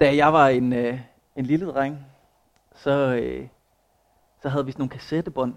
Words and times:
Da 0.00 0.16
jeg 0.16 0.32
var 0.32 0.48
en, 0.48 0.72
øh, 0.72 1.00
en 1.36 1.46
lille 1.46 1.66
dreng, 1.66 2.06
så, 2.74 2.90
øh, 2.90 3.48
så 4.42 4.48
havde 4.48 4.66
vi 4.66 4.72
sådan 4.72 4.80
nogle 4.80 4.90
kassettebånd 4.90 5.54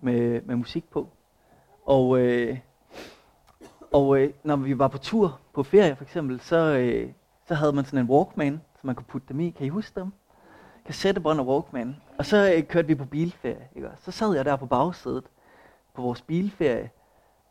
med, 0.00 0.42
med 0.42 0.56
musik 0.56 0.90
på. 0.90 1.08
Og, 1.86 2.18
øh, 2.18 2.58
og 3.92 4.18
øh, 4.18 4.32
når 4.44 4.56
vi 4.56 4.78
var 4.78 4.88
på 4.88 4.98
tur, 4.98 5.40
på 5.54 5.62
ferie 5.62 5.96
for 5.96 6.04
eksempel, 6.04 6.40
så, 6.40 6.56
øh, 6.56 7.12
så 7.48 7.54
havde 7.54 7.72
man 7.72 7.84
sådan 7.84 7.98
en 7.98 8.10
Walkman, 8.10 8.60
så 8.74 8.80
man 8.82 8.94
kunne 8.94 9.06
putte 9.08 9.28
dem 9.28 9.40
i. 9.40 9.50
Kan 9.50 9.66
I 9.66 9.68
huske 9.68 10.00
dem? 10.00 10.12
Kassettebånd 10.84 11.40
og 11.40 11.46
Walkman. 11.46 11.96
Og 12.18 12.26
så 12.26 12.52
øh, 12.56 12.62
kørte 12.62 12.88
vi 12.88 12.94
på 12.94 13.04
bilferie. 13.04 13.68
Ikke? 13.76 13.88
Så 13.98 14.10
sad 14.10 14.34
jeg 14.34 14.44
der 14.44 14.56
på 14.56 14.66
bagsædet 14.66 15.24
på 15.94 16.02
vores 16.02 16.22
bilferie, 16.22 16.90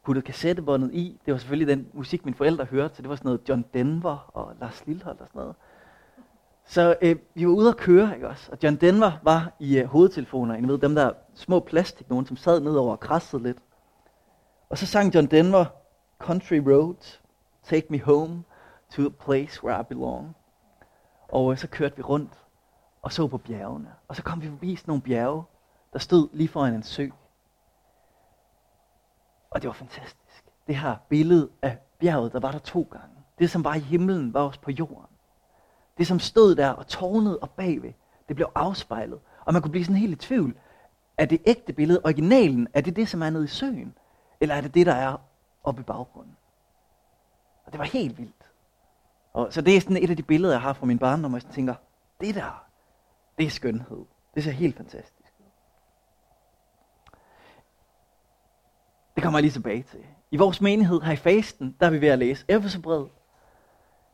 puttede 0.04 0.26
kassettebåndet 0.26 0.94
i. 0.94 1.20
Det 1.26 1.32
var 1.32 1.38
selvfølgelig 1.38 1.78
den 1.78 1.88
musik, 1.94 2.26
mine 2.26 2.38
forældre 2.38 2.66
hørte, 2.66 2.96
så 2.96 3.02
det 3.02 3.10
var 3.10 3.16
sådan 3.16 3.28
noget 3.28 3.50
John 3.50 3.66
Denver 3.74 4.32
og 4.34 4.54
Lars 4.62 4.84
Lilholt 4.86 5.22
og 5.22 5.28
sådan 5.28 5.40
noget. 5.40 5.56
Så 6.66 6.96
øh, 7.02 7.16
vi 7.34 7.48
var 7.48 7.54
ude 7.54 7.70
at 7.70 7.78
køre, 7.78 8.16
ikke 8.16 8.28
også? 8.28 8.52
Og 8.52 8.58
John 8.64 8.76
Denver 8.76 9.12
var 9.24 9.54
i 9.60 9.78
øh, 9.78 9.86
hovedtelefoner, 9.86 10.56
I 10.56 10.62
ved, 10.62 10.78
dem 10.78 10.96
der 10.96 11.12
små 11.34 11.60
plastik, 11.60 12.10
nogen 12.10 12.26
som 12.26 12.38
sad 12.38 12.60
nedover 12.60 12.92
og 12.92 13.00
krassede 13.00 13.44
lidt. 13.44 13.58
Og 14.70 14.78
så 14.78 14.86
sang 14.86 15.16
John 15.16 15.28
Denver, 15.28 15.66
Country 16.20 16.58
Roads, 16.58 17.22
Take 17.64 17.88
Me 17.90 18.02
Home 18.02 18.44
to 18.90 19.06
a 19.06 19.10
Place 19.10 19.64
Where 19.64 19.82
I 19.82 19.84
Belong. 19.84 20.36
Og 21.28 21.52
øh, 21.52 21.58
så 21.58 21.68
kørte 21.68 21.96
vi 21.96 22.02
rundt 22.02 22.46
og 23.02 23.12
så 23.12 23.28
på 23.28 23.38
bjergene. 23.38 23.92
Og 24.08 24.16
så 24.16 24.24
kom 24.24 24.42
vi 24.42 24.50
forbi 24.50 24.76
sådan 24.76 24.90
nogle 24.90 25.02
bjerge, 25.02 25.44
der 25.94 26.00
stod 26.00 26.30
lige 26.34 26.48
foran 26.48 26.74
en 26.74 26.84
sø. 26.84 27.10
Og 29.50 29.62
det 29.62 29.68
var 29.68 29.74
fantastisk. 29.74 30.46
Det 30.68 30.76
her 30.76 30.96
billede 31.10 31.50
af 31.62 31.78
bjerget, 32.00 32.34
der 32.34 32.40
var 32.40 32.52
der 32.52 32.60
to 32.60 32.88
gange. 32.92 33.16
Det, 33.40 33.50
som 33.50 33.64
var 33.64 33.76
i 33.76 33.80
himlen, 33.80 34.34
var 34.34 34.42
også 34.42 34.60
på 34.60 34.72
jorden. 34.72 35.15
Det, 35.98 36.08
som 36.08 36.20
stod 36.20 36.56
der 36.56 36.70
og 36.70 36.88
tårnede 36.88 37.40
og 37.40 37.50
bagved, 37.50 37.94
det 38.28 38.36
blev 38.36 38.48
afspejlet. 38.56 39.20
Og 39.46 39.54
man 39.54 39.62
kunne 39.62 39.72
blive 39.72 39.86
sådan 39.86 40.02
helt 40.02 40.14
i 40.14 40.28
tvivl. 40.28 40.56
Er 41.18 41.26
det 41.26 41.42
ægte 41.46 41.74
billede, 41.74 42.02
originalen, 42.04 42.68
er 42.74 42.82
det 42.82 42.96
det, 42.96 43.10
som 43.10 43.22
er 43.22 43.30
nede 43.30 43.44
i 43.44 43.48
søen? 43.48 43.98
Eller 44.40 44.56
er 44.56 44.62
det 44.62 44.74
det, 44.74 44.86
der 44.86 44.94
er 44.94 45.18
oppe 45.64 45.82
i 45.82 45.84
baggrunden? 45.84 46.38
Og 47.66 47.72
det 47.72 47.80
var 47.80 47.86
helt 47.86 48.18
vildt. 48.18 48.52
Og, 49.34 49.54
så 49.54 49.62
det 49.62 49.76
er 49.76 49.82
sådan 49.82 49.98
et 49.98 50.10
af 50.10 50.18
de 50.18 50.24
billeder, 50.24 50.54
jeg 50.54 50.62
har 50.62 50.74
fra 50.74 50.86
min 50.86 51.00
barndom, 51.00 51.34
og 51.34 51.42
jeg 51.44 51.52
tænker, 51.52 51.76
det 52.22 52.36
der, 52.36 52.66
det 53.38 53.46
er 53.46 53.50
skønhed. 53.50 54.06
Det 54.36 54.44
ser 54.44 54.52
helt 54.52 54.78
fantastisk 54.78 55.34
ud. 55.40 55.46
Det 59.16 59.24
kommer 59.24 59.40
jeg 59.40 59.44
lige 59.44 59.52
tilbage 59.52 59.84
til. 59.84 60.06
I 60.32 60.38
vores 60.38 60.62
menighed 60.62 61.02
her 61.02 61.12
i 61.12 61.16
fasten, 61.16 61.76
der 61.80 61.86
er 61.86 61.90
vi 61.90 62.02
ved 62.02 62.08
at 62.08 62.20
læse 62.20 62.46
Efeserbrevet. 62.48 63.10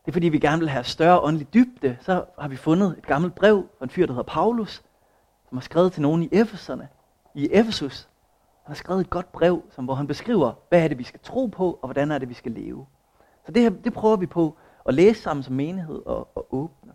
Det 0.04 0.10
er 0.10 0.12
fordi, 0.12 0.28
vi 0.28 0.38
gerne 0.38 0.58
vil 0.58 0.68
have 0.68 0.84
større 0.84 1.20
åndelig 1.20 1.54
dybde. 1.54 1.98
Så 2.00 2.24
har 2.38 2.48
vi 2.48 2.56
fundet 2.56 2.98
et 2.98 3.06
gammelt 3.06 3.34
brev 3.34 3.68
fra 3.78 3.84
en 3.84 3.90
fyr, 3.90 4.06
der 4.06 4.12
hedder 4.12 4.32
Paulus, 4.32 4.82
som 5.48 5.58
har 5.58 5.62
skrevet 5.62 5.92
til 5.92 6.02
nogen 6.02 6.22
i 6.22 6.28
Efeserne, 6.32 6.88
i 7.34 7.48
Efesus. 7.52 8.08
Han 8.62 8.70
har 8.70 8.74
skrevet 8.74 9.00
et 9.00 9.10
godt 9.10 9.32
brev, 9.32 9.62
som, 9.70 9.84
hvor 9.84 9.94
han 9.94 10.06
beskriver, 10.06 10.52
hvad 10.68 10.84
er 10.84 10.88
det, 10.88 10.98
vi 10.98 11.04
skal 11.04 11.20
tro 11.22 11.46
på, 11.46 11.78
og 11.82 11.86
hvordan 11.88 12.10
er 12.10 12.18
det, 12.18 12.28
vi 12.28 12.34
skal 12.34 12.52
leve. 12.52 12.86
Så 13.46 13.52
det 13.52 13.62
her, 13.62 13.70
det 13.70 13.92
prøver 13.92 14.16
vi 14.16 14.26
på 14.26 14.56
at 14.86 14.94
læse 14.94 15.22
sammen 15.22 15.42
som 15.42 15.54
menighed 15.54 16.02
og, 16.06 16.28
og 16.34 16.46
åbne. 16.54 16.92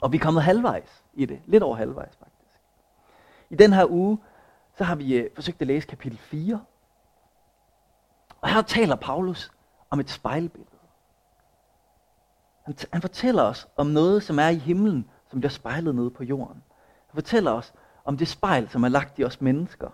Og 0.00 0.12
vi 0.12 0.16
er 0.16 0.20
kommet 0.20 0.42
halvvejs 0.42 1.04
i 1.14 1.26
det. 1.26 1.40
Lidt 1.46 1.62
over 1.62 1.76
halvvejs 1.76 2.16
faktisk. 2.16 2.60
I 3.50 3.54
den 3.54 3.72
her 3.72 3.86
uge, 3.90 4.18
så 4.76 4.84
har 4.84 4.94
vi 4.94 5.16
øh, 5.16 5.30
forsøgt 5.34 5.60
at 5.60 5.66
læse 5.66 5.86
kapitel 5.86 6.18
4. 6.18 6.60
Og 8.40 8.48
her 8.48 8.62
taler 8.62 8.96
Paulus 8.96 9.52
om 9.90 10.00
et 10.00 10.10
spejlbillede. 10.10 10.73
Han, 12.64 12.76
han 12.92 13.00
fortæller 13.00 13.42
os 13.42 13.68
om 13.76 13.86
noget, 13.86 14.22
som 14.22 14.38
er 14.38 14.48
i 14.48 14.56
himlen, 14.56 15.10
som 15.30 15.40
bliver 15.40 15.50
spejlet 15.50 15.94
nede 15.94 16.10
på 16.10 16.24
jorden. 16.24 16.62
Han 17.06 17.14
fortæller 17.14 17.50
os 17.50 17.72
om 18.04 18.16
det 18.16 18.28
spejl, 18.28 18.68
som 18.68 18.84
er 18.84 18.88
lagt 18.88 19.18
i 19.18 19.24
os 19.24 19.40
mennesker. 19.40 19.90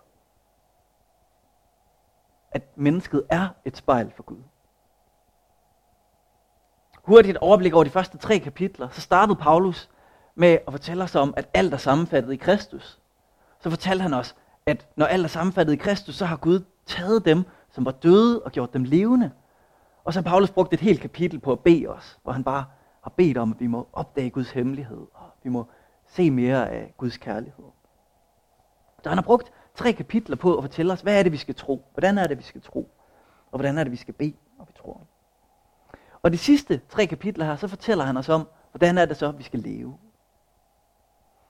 At 2.52 2.62
mennesket 2.76 3.24
er 3.30 3.48
et 3.64 3.76
spejl 3.76 4.12
for 4.16 4.22
Gud. 4.22 4.42
Hurtigt 7.04 7.36
et 7.36 7.38
overblik 7.42 7.74
over 7.74 7.84
de 7.84 7.90
første 7.90 8.18
tre 8.18 8.38
kapitler, 8.38 8.88
så 8.88 9.00
startede 9.00 9.36
Paulus 9.36 9.90
med 10.34 10.58
at 10.66 10.72
fortælle 10.72 11.04
os 11.04 11.14
om, 11.14 11.34
at 11.36 11.48
alt 11.54 11.74
er 11.74 11.78
sammenfattet 11.78 12.32
i 12.32 12.36
Kristus. 12.36 13.00
Så 13.60 13.70
fortalte 13.70 14.02
han 14.02 14.14
os, 14.14 14.36
at 14.66 14.86
når 14.96 15.06
alt 15.06 15.24
er 15.24 15.28
sammenfattet 15.28 15.72
i 15.72 15.76
Kristus, 15.76 16.16
så 16.16 16.24
har 16.24 16.36
Gud 16.36 16.64
taget 16.86 17.24
dem, 17.24 17.44
som 17.70 17.84
var 17.84 17.90
døde, 17.90 18.42
og 18.42 18.52
gjort 18.52 18.72
dem 18.72 18.84
levende. 18.84 19.30
Og 20.04 20.12
så 20.12 20.20
har 20.20 20.30
Paulus 20.30 20.50
brugt 20.50 20.74
et 20.74 20.80
helt 20.80 21.00
kapitel 21.00 21.40
på 21.40 21.52
at 21.52 21.60
bede 21.60 21.86
os, 21.86 22.18
hvor 22.22 22.32
han 22.32 22.44
bare 22.44 22.64
har 23.02 23.10
bedt 23.16 23.38
om, 23.38 23.52
at 23.52 23.60
vi 23.60 23.66
må 23.66 23.88
opdage 23.92 24.30
Guds 24.30 24.50
hemmelighed, 24.50 25.06
og 25.14 25.30
vi 25.42 25.50
må 25.50 25.66
se 26.06 26.30
mere 26.30 26.70
af 26.70 26.94
Guds 26.96 27.16
kærlighed. 27.16 27.64
Så 29.02 29.08
han 29.08 29.18
har 29.18 29.22
brugt 29.22 29.52
tre 29.74 29.92
kapitler 29.92 30.36
på 30.36 30.56
at 30.56 30.64
fortælle 30.64 30.92
os, 30.92 31.00
hvad 31.00 31.18
er 31.18 31.22
det, 31.22 31.32
vi 31.32 31.36
skal 31.36 31.54
tro? 31.54 31.84
Hvordan 31.92 32.18
er 32.18 32.26
det, 32.26 32.38
vi 32.38 32.42
skal 32.42 32.62
tro? 32.62 32.90
Og 33.50 33.58
hvordan 33.58 33.78
er 33.78 33.84
det, 33.84 33.92
vi 33.92 33.96
skal 33.96 34.14
bede, 34.14 34.36
når 34.58 34.64
vi 34.64 34.72
tror? 34.78 35.00
Og 36.22 36.32
de 36.32 36.38
sidste 36.38 36.80
tre 36.88 37.06
kapitler 37.06 37.44
her, 37.44 37.56
så 37.56 37.68
fortæller 37.68 38.04
han 38.04 38.16
os 38.16 38.28
om, 38.28 38.48
hvordan 38.72 38.98
er 38.98 39.04
det 39.04 39.16
så, 39.16 39.30
vi 39.30 39.42
skal 39.42 39.60
leve. 39.60 39.98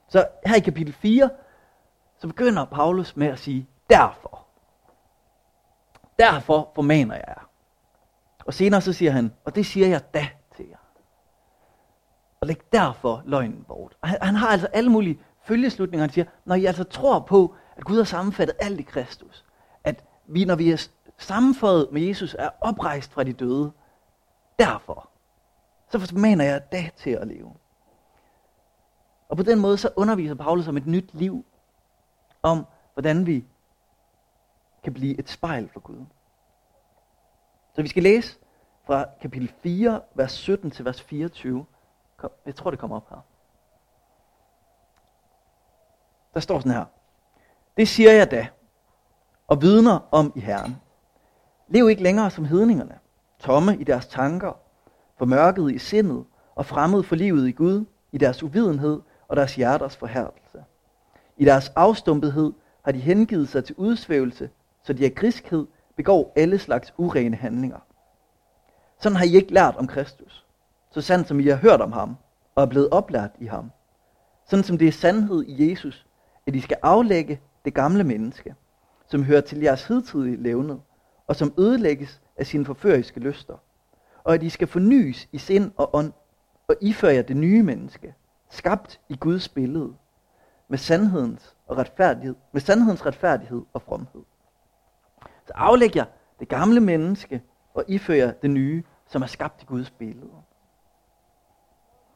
Så 0.09 0.29
her 0.47 0.57
i 0.57 0.61
kapitel 0.61 0.93
4, 0.93 1.31
så 2.19 2.27
begynder 2.27 2.65
Paulus 2.65 3.17
med 3.17 3.27
at 3.27 3.39
sige, 3.39 3.69
derfor. 3.91 4.47
Derfor 6.19 6.73
formaner 6.75 7.15
jeg 7.15 7.25
jer. 7.29 7.50
Og 8.47 8.55
senere 8.55 8.81
så 8.81 8.93
siger 8.93 9.11
han, 9.11 9.33
og 9.45 9.55
det 9.55 9.67
siger 9.67 9.87
jeg 9.87 10.15
da 10.15 10.29
til 10.57 10.67
jer. 10.69 10.77
Og 12.41 12.47
læg 12.47 12.73
derfor 12.73 13.23
løgnen 13.25 13.65
bort. 13.69 13.97
Og 14.01 14.09
han, 14.09 14.19
han 14.23 14.35
har 14.35 14.49
altså 14.49 14.67
alle 14.67 14.91
mulige 14.91 15.21
følgeslutninger. 15.45 16.03
Han 16.03 16.13
siger, 16.13 16.25
når 16.45 16.55
I 16.55 16.65
altså 16.65 16.85
tror 16.85 17.19
på, 17.19 17.55
at 17.77 17.85
Gud 17.85 17.97
har 17.97 18.05
sammenfattet 18.05 18.57
alt 18.61 18.81
i 18.81 18.83
Kristus, 18.83 19.45
at 19.85 20.05
vi, 20.27 20.45
når 20.45 20.55
vi 20.55 20.71
er 20.71 20.89
sammenføjet 21.19 21.89
med 21.93 22.03
Jesus, 22.03 22.37
er 22.39 22.51
oprejst 22.61 23.13
fra 23.13 23.25
de 23.25 23.33
døde, 23.33 23.73
derfor, 24.59 25.11
så 25.91 25.99
formaner 25.99 26.45
jeg 26.45 26.73
da 26.73 26.91
til 26.97 27.11
at 27.11 27.27
leve. 27.27 27.55
Og 29.29 29.37
på 29.37 29.43
den 29.43 29.59
måde 29.59 29.79
så 29.79 29.91
underviser 29.97 30.35
Paulus 30.35 30.69
om 30.69 30.77
et 30.77 30.87
nyt 30.87 31.15
liv, 31.15 31.45
om 32.43 32.67
hvordan 32.93 33.27
vi 33.27 33.45
kan 34.85 34.95
blive 34.95 35.19
et 35.19 35.29
spejl 35.29 35.69
for 35.73 35.81
Gud. 35.81 36.07
Så 37.73 37.83
vi 37.83 37.89
skal 37.89 38.03
læse 38.03 38.39
fra 38.87 39.07
kapitel 39.21 39.53
4, 39.63 40.01
vers 40.15 40.33
17 40.33 40.71
til 40.71 40.85
vers 40.85 41.03
24. 41.03 41.67
Kom, 42.17 42.31
jeg 42.47 42.55
tror, 42.55 42.71
det 42.71 42.81
kommer 42.81 42.97
op 42.97 43.11
her. 43.11 43.25
Der 46.35 46.41
står 46.41 46.59
sådan 46.59 46.73
her. 46.73 46.85
Det 47.77 47.89
siger 47.89 48.13
jeg 48.13 48.31
da, 48.31 48.49
og 49.49 49.63
vidner 49.63 50.09
om 50.11 50.33
i 50.37 50.41
Herren. 50.41 50.77
Lev 51.69 51.89
ikke 51.91 52.03
længere 52.03 52.31
som 52.31 52.45
hedningerne, 52.45 52.99
tomme 53.39 53.77
i 53.77 53.85
deres 53.85 54.07
tanker, 54.07 54.53
formørket 55.17 55.75
i 55.75 55.79
sindet 55.79 56.25
og 56.55 56.67
fremmed 56.67 57.03
for 57.03 57.17
livet 57.17 57.49
i 57.49 57.53
Gud, 57.53 57.85
i 58.13 58.19
deres 58.19 58.43
uvidenhed 58.43 59.01
og 59.29 59.37
deres 59.37 59.55
hjerters 59.55 59.97
forhærdelse. 59.97 60.65
I 61.37 61.45
deres 61.45 61.69
afstumpethed 61.69 62.53
har 62.85 62.93
de 62.93 62.99
hengivet 62.99 63.49
sig 63.49 63.65
til 63.65 63.75
udsvævelse, 63.79 64.51
så 64.83 64.93
de 64.93 65.05
af 65.05 65.15
griskhed 65.15 65.67
begår 66.01 66.33
alle 66.37 66.59
slags 66.59 66.95
urene 66.99 67.37
handlinger. 67.37 67.79
Sådan 68.99 69.17
har 69.17 69.25
I 69.25 69.35
ikke 69.35 69.53
lært 69.53 69.77
om 69.77 69.87
Kristus, 69.87 70.47
så 70.91 71.01
sandt 71.01 71.29
som 71.29 71.41
I 71.41 71.47
har 71.47 71.57
hørt 71.57 71.81
om 71.81 71.93
ham, 71.93 72.17
og 72.55 72.63
er 72.63 72.67
blevet 72.67 72.89
oplært 72.91 73.31
i 73.41 73.47
ham. 73.47 73.71
Sådan 74.47 74.65
som 74.65 74.79
det 74.79 74.89
er 74.89 74.93
sandhed 74.93 75.45
i 75.45 75.71
Jesus, 75.71 76.07
at 76.47 76.55
I 76.55 76.61
skal 76.61 76.77
aflægge 76.83 77.41
det 77.65 77.75
gamle 77.75 78.05
menneske, 78.05 78.55
som 79.07 79.25
hører 79.25 79.41
til 79.41 79.61
jeres 79.61 79.85
hidtidige 79.85 80.43
levned, 80.43 80.79
og 81.27 81.37
som 81.37 81.55
ødelægges 81.59 82.21
af 82.37 82.47
sine 82.47 82.65
forføriske 82.65 83.21
lyster, 83.21 83.57
og 84.25 84.35
at 84.35 84.43
I 84.43 84.49
skal 84.49 84.69
fornyes 84.69 85.29
i 85.33 85.39
sind 85.39 85.73
og 85.77 85.95
ånd, 85.95 86.13
og 86.69 86.77
iføre 86.81 87.15
jer 87.15 87.23
det 87.23 87.37
nye 87.37 87.63
menneske, 87.63 88.15
skabt 88.51 89.01
i 89.09 89.17
Guds 89.17 89.49
billede, 89.49 89.95
med 90.69 90.79
sandhedens 90.79 91.55
og 91.67 91.77
retfærdighed, 91.79 92.35
med 92.53 92.61
sandhedens 92.61 93.07
retfærdighed 93.07 93.63
og 93.73 93.83
fromhed. 93.83 94.23
Så 95.51 95.55
aflæg 95.57 95.97
jer 95.97 96.05
det 96.41 96.49
gamle 96.49 96.81
menneske 96.81 97.43
og 97.75 97.85
ifører 97.89 98.33
det 98.33 98.51
nye, 98.51 98.85
som 99.07 99.23
er 99.23 99.27
skabt 99.27 99.63
i 99.63 99.67
Guds 99.67 99.91
billede. 99.91 100.31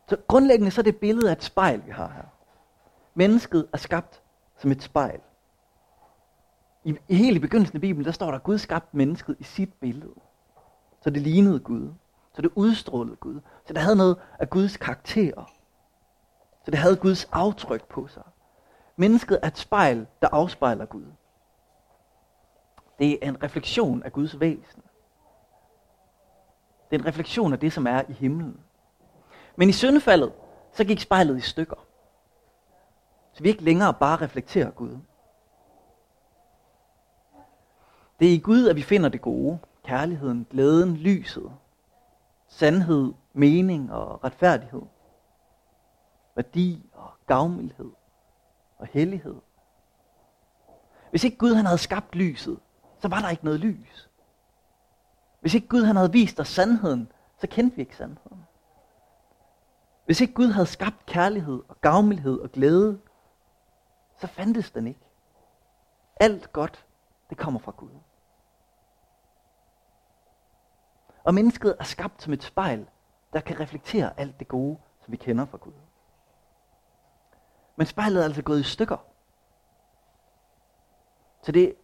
Så 0.09 0.17
grundlæggende 0.29 0.71
så 0.71 0.81
er 0.81 0.83
det 0.83 0.97
billede 0.97 1.29
af 1.31 1.33
et 1.33 1.43
spejl, 1.43 1.87
vi 1.87 1.91
har 1.91 2.09
her. 2.09 2.25
Mennesket 3.15 3.69
er 3.73 3.77
skabt 3.77 4.23
som 4.57 4.71
et 4.71 4.83
spejl. 4.83 5.21
I, 6.85 6.97
i 7.09 7.15
helt 7.15 7.37
i 7.37 7.41
begyndelsen 7.41 7.77
af 7.77 7.81
Bibelen, 7.81 8.05
der 8.05 8.13
står 8.13 8.27
der, 8.27 8.35
at 8.35 8.43
Gud 8.43 8.59
skabte 8.59 8.97
mennesket 8.97 9.37
i 9.39 9.45
sit 9.45 9.73
billede. 9.73 10.15
Så 11.01 11.11
det 11.11 11.23
lignede 11.23 11.61
Gud. 11.61 11.93
Så 12.33 12.43
det 12.43 12.51
udstrålede 12.55 13.17
Gud. 13.17 13.41
Så 13.67 13.73
det 13.73 13.83
havde 13.83 13.97
noget 13.97 14.17
af 14.39 14.51
Guds 14.51 14.77
karakter. 14.77 15.53
Så 16.65 16.71
det 16.71 16.79
havde 16.79 16.97
Guds 16.97 17.25
aftryk 17.33 17.89
på 17.89 18.07
sig. 18.07 18.23
Mennesket 18.97 19.39
er 19.43 19.47
et 19.47 19.59
spejl, 19.59 20.07
der 20.23 20.29
afspejler 20.33 20.87
Gud. 20.87 21.07
Det 22.99 23.19
er 23.23 23.29
en 23.29 23.43
refleksion 23.43 24.03
af 24.03 24.13
Guds 24.13 24.41
væsen. 24.41 24.83
Det 26.91 26.97
er 26.97 27.01
en 27.01 27.07
refleksion 27.07 27.53
af 27.53 27.59
det, 27.59 27.73
som 27.73 27.87
er 27.87 28.03
i 28.09 28.13
himlen. 28.13 28.61
Men 29.57 29.69
i 29.69 29.73
syndefaldet, 29.73 30.33
så 30.73 30.85
gik 30.85 31.01
spejlet 31.01 31.39
i 31.39 31.41
stykker. 31.41 31.87
Så 33.33 33.43
vi 33.43 33.49
ikke 33.49 33.65
længere 33.65 33.95
bare 33.95 34.17
reflekterer 34.17 34.71
Gud. 34.71 34.99
Det 38.21 38.29
er 38.29 38.33
i 38.33 38.39
Gud, 38.39 38.69
at 38.69 38.77
vi 38.77 38.83
finder 38.83 39.09
det 39.09 39.21
gode, 39.21 39.59
kærligheden, 39.85 40.47
glæden, 40.51 40.97
lyset, 40.97 41.53
sandhed, 42.47 43.13
mening 43.33 43.93
og 43.93 44.25
retfærdighed, 44.25 44.83
værdi 46.35 46.91
og 46.93 47.11
gavmildhed 47.27 47.91
og 48.79 48.87
hellighed. 48.87 49.37
Hvis 51.11 51.25
ikke 51.25 51.37
Gud 51.37 51.55
han 51.55 51.67
havde 51.67 51.79
skabt 51.79 52.15
lyset, 52.15 52.59
så 53.05 53.09
var 53.09 53.21
der 53.21 53.31
ikke 53.31 53.45
noget 53.45 53.61
lys. 53.61 54.11
Hvis 55.41 55.55
ikke 55.55 55.69
Gud 55.69 55.85
han 55.85 55.97
havde 55.97 56.13
vist 56.13 56.41
os 56.41 56.49
sandheden, 56.49 57.13
så 57.39 57.47
kendte 57.47 57.77
vi 57.77 57.83
ikke 57.83 57.97
sandheden. 57.97 58.47
Hvis 60.05 60.21
ikke 60.21 60.35
Gud 60.35 60.47
havde 60.47 60.67
skabt 60.67 61.07
kærlighed 61.07 61.63
og 61.69 61.81
gavmildhed 61.81 62.41
og 62.41 62.53
glæde, 62.53 63.01
så 64.17 64.27
fandtes 64.27 64.71
den 64.71 64.87
ikke. 64.87 65.01
Alt 66.17 66.53
godt, 66.53 66.87
det 67.31 67.39
kommer 67.39 67.61
fra 67.61 67.73
Gud. 67.77 67.91
Og 71.25 71.35
mennesket 71.35 71.77
er 71.81 71.85
skabt 71.85 72.23
som 72.23 72.33
et 72.33 72.43
spejl, 72.43 72.89
der 73.33 73.41
kan 73.41 73.61
reflektere 73.61 74.21
alt 74.21 74.39
det 74.39 74.49
gode, 74.49 74.79
som 75.05 75.13
vi 75.13 75.17
kender 75.17 75.45
fra 75.45 75.59
Gud. 75.59 75.73
Men 77.77 77.87
spejlet 77.87 78.21
er 78.21 78.25
altså 78.25 78.43
gået 78.43 78.61
i 78.61 78.63
stykker. 78.63 78.99
Så 81.43 81.53
det 81.53 81.75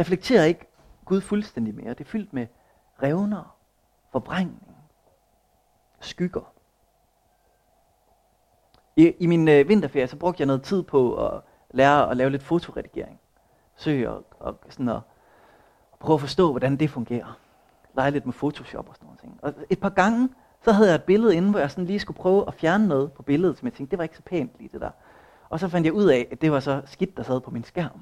reflekterer 0.00 0.44
ikke 0.44 0.66
Gud 1.04 1.20
fuldstændig 1.20 1.74
mere. 1.74 1.88
Det 1.88 2.00
er 2.00 2.04
fyldt 2.04 2.32
med 2.32 2.46
revner, 3.02 3.56
forbrængning, 4.12 4.76
skygger. 6.00 6.52
I, 8.96 9.14
i 9.18 9.26
min 9.26 9.48
øh, 9.48 9.68
vinterferie, 9.68 10.06
så 10.06 10.16
brugte 10.16 10.40
jeg 10.40 10.46
noget 10.46 10.62
tid 10.62 10.82
på 10.82 11.26
at 11.26 11.40
lære 11.70 12.10
at 12.10 12.16
lave 12.16 12.30
lidt 12.30 12.42
fotoredigering. 12.42 13.20
Søge 13.76 14.10
og, 14.10 14.24
og 14.40 14.58
sådan 14.68 14.88
at, 14.88 15.00
at 15.92 15.98
prøve 15.98 16.14
at 16.14 16.20
forstå, 16.20 16.50
hvordan 16.50 16.76
det 16.76 16.90
fungerer. 16.90 17.38
Lege 17.96 18.10
lidt 18.10 18.26
med 18.26 18.34
Photoshop 18.34 18.88
og 18.88 18.94
sådan 18.96 19.08
noget. 19.22 19.38
Og 19.42 19.64
et 19.70 19.80
par 19.80 19.88
gange, 19.88 20.28
så 20.64 20.72
havde 20.72 20.88
jeg 20.88 20.94
et 20.94 21.02
billede 21.02 21.36
inde, 21.36 21.50
hvor 21.50 21.58
jeg 21.58 21.70
sådan 21.70 21.84
lige 21.84 22.00
skulle 22.00 22.16
prøve 22.16 22.44
at 22.46 22.54
fjerne 22.54 22.88
noget 22.88 23.12
på 23.12 23.22
billedet, 23.22 23.58
som 23.58 23.66
jeg 23.66 23.72
tænkte, 23.72 23.90
det 23.90 23.98
var 23.98 24.02
ikke 24.02 24.16
så 24.16 24.22
pænt 24.22 24.50
lige 24.58 24.70
det 24.72 24.80
der. 24.80 24.90
Og 25.48 25.60
så 25.60 25.68
fandt 25.68 25.84
jeg 25.84 25.92
ud 25.92 26.04
af, 26.04 26.28
at 26.30 26.40
det 26.40 26.52
var 26.52 26.60
så 26.60 26.82
skidt, 26.84 27.16
der 27.16 27.22
sad 27.22 27.40
på 27.40 27.50
min 27.50 27.64
skærm. 27.64 28.00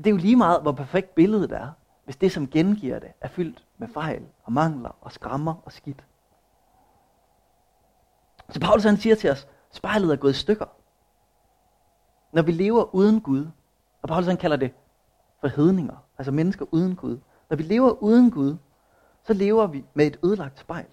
Det 0.00 0.06
er 0.06 0.10
jo 0.10 0.16
lige 0.16 0.36
meget, 0.36 0.62
hvor 0.62 0.72
perfekt 0.72 1.14
billedet 1.14 1.52
er, 1.52 1.70
hvis 2.04 2.16
det, 2.16 2.32
som 2.32 2.48
gengiver 2.48 2.98
det, 2.98 3.12
er 3.20 3.28
fyldt 3.28 3.64
med 3.78 3.88
fejl 3.88 4.26
og 4.44 4.52
mangler 4.52 4.96
og 5.00 5.12
skrammer 5.12 5.54
og 5.64 5.72
skidt. 5.72 6.04
Så 8.48 8.60
Paulus 8.60 8.84
han 8.84 8.96
siger 8.96 9.14
til 9.14 9.30
os, 9.30 9.48
spejlet 9.72 10.12
er 10.12 10.16
gået 10.16 10.30
i 10.30 10.34
stykker. 10.34 10.66
Når 12.32 12.42
vi 12.42 12.52
lever 12.52 12.94
uden 12.94 13.20
Gud, 13.20 13.46
og 14.02 14.08
Paulus 14.08 14.26
han 14.26 14.36
kalder 14.36 14.56
det 14.56 14.74
for 15.40 15.48
hedninger, 15.48 15.96
altså 16.18 16.32
mennesker 16.32 16.66
uden 16.70 16.96
Gud. 16.96 17.18
Når 17.50 17.56
vi 17.56 17.62
lever 17.62 17.90
uden 17.90 18.30
Gud, 18.30 18.56
så 19.22 19.32
lever 19.32 19.66
vi 19.66 19.84
med 19.94 20.06
et 20.06 20.18
ødelagt 20.24 20.58
spejl. 20.58 20.86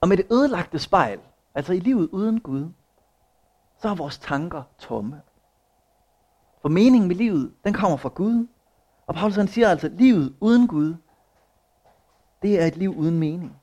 Og 0.00 0.08
med 0.08 0.16
det 0.16 0.26
ødelagte 0.32 0.78
spejl, 0.78 1.20
altså 1.54 1.72
i 1.72 1.80
livet 1.80 2.08
uden 2.08 2.40
Gud, 2.40 2.72
så 3.78 3.88
er 3.88 3.94
vores 3.94 4.18
tanker 4.18 4.62
tomme. 4.78 5.22
For 6.64 6.68
meningen 6.68 7.08
med 7.08 7.16
livet, 7.16 7.52
den 7.64 7.72
kommer 7.72 7.96
fra 7.96 8.08
Gud. 8.08 8.46
Og 9.06 9.14
Paulus 9.14 9.36
han 9.36 9.48
siger 9.48 9.68
altså, 9.68 9.86
at 9.86 9.92
livet 9.92 10.34
uden 10.40 10.68
Gud, 10.68 10.94
det 12.42 12.62
er 12.62 12.66
et 12.66 12.76
liv 12.76 12.94
uden 12.96 13.18
mening. 13.18 13.56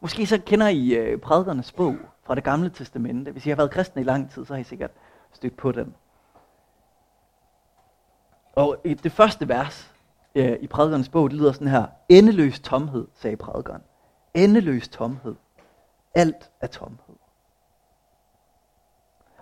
Måske 0.00 0.26
så 0.26 0.40
kender 0.46 0.68
I 0.68 0.94
øh, 0.94 1.20
prædikernes 1.20 1.72
bog 1.72 1.96
fra 2.22 2.34
det 2.34 2.44
gamle 2.44 2.70
testamente. 2.70 3.32
Hvis 3.32 3.46
I 3.46 3.48
har 3.48 3.56
været 3.56 3.70
kristne 3.70 4.02
i 4.02 4.04
lang 4.04 4.30
tid, 4.30 4.44
så 4.44 4.54
har 4.54 4.60
I 4.60 4.64
sikkert 4.64 4.90
stødt 5.32 5.56
på 5.56 5.72
den. 5.72 5.94
Og 8.52 8.76
i 8.84 8.94
det 8.94 9.12
første 9.12 9.48
vers 9.48 9.94
øh, 10.34 10.56
i 10.60 10.66
prædikernes 10.66 11.08
bog, 11.08 11.30
det 11.30 11.38
lyder 11.38 11.52
sådan 11.52 11.68
her. 11.68 11.86
Endeløs 12.08 12.60
tomhed, 12.60 13.06
sagde 13.14 13.36
prædikeren. 13.36 13.82
Endeløs 14.34 14.88
tomhed. 14.88 15.34
Alt 16.14 16.50
er 16.60 16.66
tomhed. 16.66 17.16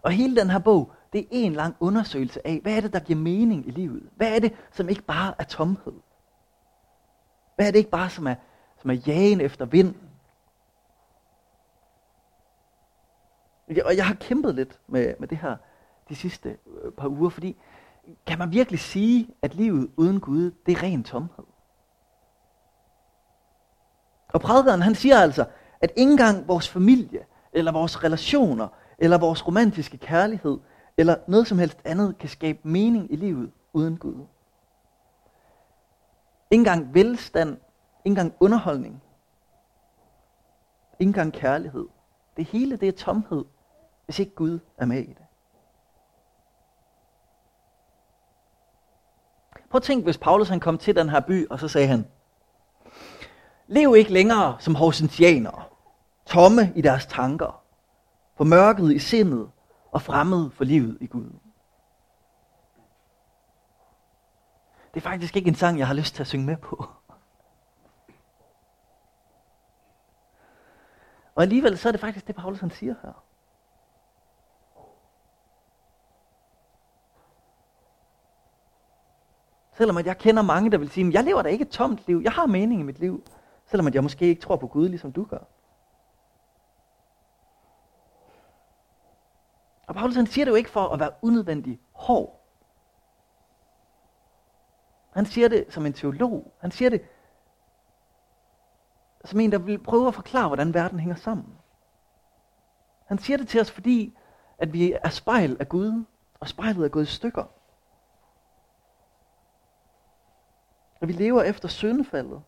Og 0.02 0.10
hele 0.10 0.36
den 0.36 0.50
her 0.50 0.58
bog, 0.58 0.92
det 1.12 1.20
er 1.20 1.26
en 1.30 1.52
lang 1.52 1.76
undersøgelse 1.80 2.46
af, 2.46 2.60
hvad 2.62 2.76
er 2.76 2.80
det, 2.80 2.92
der 2.92 3.00
giver 3.00 3.18
mening 3.18 3.68
i 3.68 3.70
livet? 3.70 4.08
Hvad 4.16 4.34
er 4.34 4.38
det, 4.38 4.52
som 4.70 4.88
ikke 4.88 5.02
bare 5.02 5.34
er 5.38 5.44
tomhed? 5.44 5.92
Hvad 7.56 7.66
er 7.66 7.70
det 7.70 7.78
ikke 7.78 7.90
bare, 7.90 8.10
som 8.10 8.26
er, 8.26 8.34
som 8.80 8.90
er 8.90 8.94
jagen 8.94 9.40
efter 9.40 9.64
vind? 9.64 9.94
Og 13.84 13.96
jeg 13.96 14.06
har 14.06 14.14
kæmpet 14.14 14.54
lidt 14.54 14.80
med, 14.86 15.14
med 15.18 15.28
det 15.28 15.38
her 15.38 15.56
de 16.08 16.16
sidste 16.16 16.48
øh, 16.48 16.92
par 16.92 17.08
uger, 17.08 17.30
fordi 17.30 17.56
kan 18.26 18.38
man 18.38 18.52
virkelig 18.52 18.80
sige, 18.80 19.28
at 19.42 19.54
livet 19.54 19.90
uden 19.96 20.20
Gud, 20.20 20.50
det 20.66 20.76
er 20.76 20.82
ren 20.82 21.04
tomhed? 21.04 21.44
Og 24.28 24.40
prædikeren, 24.40 24.82
han 24.82 24.94
siger 24.94 25.18
altså, 25.18 25.46
at 25.80 25.92
ikke 25.96 26.10
engang 26.10 26.48
vores 26.48 26.68
familie, 26.68 27.26
eller 27.52 27.72
vores 27.72 28.04
relationer, 28.04 28.68
eller 28.98 29.18
vores 29.18 29.46
romantiske 29.46 29.98
kærlighed, 29.98 30.58
eller 30.98 31.16
noget 31.26 31.46
som 31.46 31.58
helst 31.58 31.78
andet 31.84 32.18
kan 32.18 32.28
skabe 32.28 32.58
mening 32.62 33.12
i 33.12 33.16
livet 33.16 33.52
uden 33.72 33.96
Gud. 33.96 34.26
Ingen 36.50 36.64
gang 36.64 36.94
velstand, 36.94 37.56
ingen 38.04 38.16
gang 38.16 38.34
underholdning, 38.40 39.02
ingen 40.98 41.12
gang 41.12 41.32
kærlighed. 41.32 41.86
Det 42.36 42.44
hele 42.44 42.76
det 42.76 42.88
er 42.88 42.92
tomhed, 42.92 43.44
hvis 44.04 44.18
ikke 44.18 44.34
Gud 44.34 44.58
er 44.78 44.86
med 44.86 45.02
i 45.02 45.12
det. 45.12 45.24
Prøv 49.70 49.78
at 49.78 49.82
tænk, 49.82 50.04
hvis 50.04 50.18
Paulus 50.18 50.48
han 50.48 50.60
kom 50.60 50.78
til 50.78 50.96
den 50.96 51.08
her 51.08 51.20
by, 51.20 51.48
og 51.48 51.58
så 51.58 51.68
sagde 51.68 51.88
han, 51.88 52.06
Lev 53.66 53.96
ikke 53.96 54.12
længere 54.12 54.56
som 54.60 54.74
horsensianere, 54.74 55.62
tomme 56.26 56.72
i 56.76 56.80
deres 56.80 57.06
tanker, 57.06 57.62
formørket 58.36 58.92
i 58.92 58.98
sindet 58.98 59.50
og 59.90 60.02
fremmed 60.02 60.50
for 60.50 60.64
livet 60.64 60.98
i 61.00 61.06
Gud. 61.06 61.30
Det 64.94 65.00
er 65.00 65.10
faktisk 65.10 65.36
ikke 65.36 65.48
en 65.48 65.54
sang, 65.54 65.78
jeg 65.78 65.86
har 65.86 65.94
lyst 65.94 66.14
til 66.14 66.22
at 66.22 66.26
synge 66.26 66.46
med 66.46 66.56
på. 66.56 66.86
Og 71.34 71.42
alligevel 71.42 71.78
så 71.78 71.88
er 71.88 71.92
det 71.92 72.00
faktisk 72.00 72.26
det, 72.26 72.36
Paulus 72.36 72.60
han 72.60 72.70
siger 72.70 72.94
her. 73.02 73.24
Selvom 79.72 79.96
at 79.96 80.06
jeg 80.06 80.18
kender 80.18 80.42
mange, 80.42 80.70
der 80.70 80.78
vil 80.78 80.90
sige, 80.90 81.12
jeg 81.12 81.24
lever 81.24 81.42
da 81.42 81.48
ikke 81.48 81.62
et 81.62 81.70
tomt 81.70 82.00
liv. 82.06 82.20
Jeg 82.24 82.32
har 82.32 82.46
mening 82.46 82.80
i 82.80 82.84
mit 82.84 82.98
liv. 82.98 83.24
Selvom 83.66 83.86
at 83.86 83.94
jeg 83.94 84.02
måske 84.02 84.26
ikke 84.26 84.42
tror 84.42 84.56
på 84.56 84.66
Gud, 84.66 84.88
ligesom 84.88 85.12
du 85.12 85.24
gør. 85.24 85.44
Paulus 89.98 90.16
han 90.16 90.26
siger 90.26 90.44
det 90.44 90.50
jo 90.50 90.56
ikke 90.56 90.70
for 90.70 90.88
at 90.88 91.00
være 91.00 91.12
unødvendig 91.22 91.80
hård. 91.92 92.44
Han 95.12 95.26
siger 95.26 95.48
det 95.48 95.66
som 95.70 95.86
en 95.86 95.92
teolog. 95.92 96.52
Han 96.60 96.70
siger 96.70 96.90
det 96.90 97.08
som 99.24 99.40
en, 99.40 99.52
der 99.52 99.58
vil 99.58 99.82
prøve 99.82 100.08
at 100.08 100.14
forklare, 100.14 100.46
hvordan 100.46 100.74
verden 100.74 101.00
hænger 101.00 101.16
sammen. 101.16 101.58
Han 103.06 103.18
siger 103.18 103.36
det 103.36 103.48
til 103.48 103.60
os, 103.60 103.70
fordi 103.70 104.18
at 104.58 104.72
vi 104.72 104.92
er 105.02 105.08
spejl 105.08 105.56
af 105.60 105.68
Gud, 105.68 106.04
og 106.40 106.48
spejlet 106.48 106.84
er 106.84 106.88
gået 106.88 107.02
i 107.02 107.14
stykker. 107.14 107.44
Og 111.00 111.08
vi 111.08 111.12
lever 111.12 111.42
efter 111.42 111.68
syndefaldet. 111.68 112.42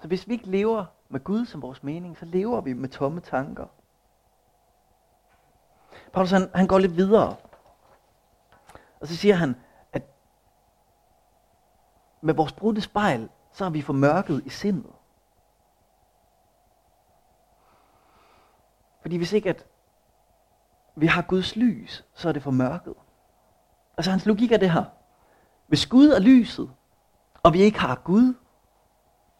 Så 0.00 0.08
hvis 0.08 0.28
vi 0.28 0.32
ikke 0.32 0.50
lever 0.50 0.93
med 1.08 1.24
Gud 1.24 1.46
som 1.46 1.62
vores 1.62 1.82
mening, 1.82 2.18
så 2.18 2.24
lever 2.24 2.60
vi 2.60 2.72
med 2.72 2.88
tomme 2.88 3.20
tanker. 3.20 3.66
Paulus 6.12 6.30
han, 6.30 6.50
han 6.54 6.66
går 6.66 6.78
lidt 6.78 6.96
videre. 6.96 7.36
Og 9.00 9.08
så 9.08 9.16
siger 9.16 9.34
han, 9.34 9.56
at 9.92 10.02
med 12.20 12.34
vores 12.34 12.52
brudte 12.52 12.80
spejl, 12.80 13.28
så 13.52 13.64
er 13.64 13.70
vi 13.70 13.82
formørket 13.82 14.42
i 14.46 14.48
sindet. 14.48 14.92
Fordi 19.00 19.16
hvis 19.16 19.32
ikke 19.32 19.48
at 19.48 19.66
vi 20.96 21.06
har 21.06 21.22
Guds 21.22 21.56
lys, 21.56 22.04
så 22.14 22.28
er 22.28 22.32
det 22.32 22.42
for 22.42 22.50
mørket. 22.50 22.94
Altså 23.96 24.10
hans 24.10 24.26
logik 24.26 24.52
er 24.52 24.56
det 24.56 24.70
her. 24.70 24.84
Hvis 25.66 25.86
Gud 25.86 26.08
er 26.08 26.18
lyset, 26.18 26.70
og 27.42 27.52
vi 27.52 27.60
ikke 27.60 27.78
har 27.78 27.94
Gud, 27.94 28.34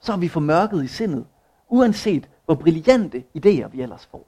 så 0.01 0.13
er 0.13 0.17
vi 0.17 0.29
for 0.29 0.41
mørket 0.41 0.85
i 0.85 0.87
sindet, 0.87 1.27
uanset 1.75 2.31
hvor 2.45 2.55
brillante 2.55 3.25
idéer 3.35 3.69
vi 3.69 3.83
ellers 3.83 4.07
får. 4.07 4.27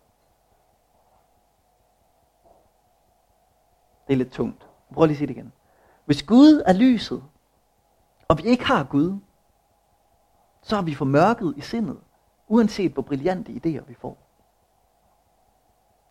Det 4.06 4.12
er 4.12 4.16
lidt 4.16 4.32
tungt. 4.32 4.68
Prøv 4.94 5.06
lige 5.06 5.14
at 5.14 5.18
sige 5.18 5.26
det 5.26 5.36
igen. 5.36 5.52
Hvis 6.04 6.22
Gud 6.22 6.62
er 6.66 6.72
lyset, 6.72 7.24
og 8.28 8.38
vi 8.38 8.42
ikke 8.42 8.64
har 8.64 8.84
Gud, 8.84 9.18
så 10.62 10.76
har 10.76 10.82
vi 10.82 10.94
formørket 10.94 11.54
i 11.56 11.60
sindet, 11.60 12.00
uanset 12.48 12.92
hvor 12.92 13.02
brillante 13.02 13.52
idéer 13.52 13.84
vi 13.84 13.94
får. 13.94 14.18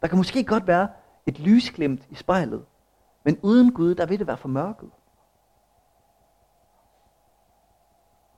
Der 0.02 0.08
kan 0.08 0.18
måske 0.18 0.44
godt 0.44 0.68
være 0.68 0.90
et 1.26 1.40
lysglimt 1.40 2.08
i 2.10 2.16
spejlet, 2.16 2.66
men 3.24 3.40
uden 3.44 3.74
Gud, 3.74 3.96
der 3.96 4.06
vil 4.06 4.20
det 4.20 4.28
være 4.28 4.38
formørket. 4.38 4.92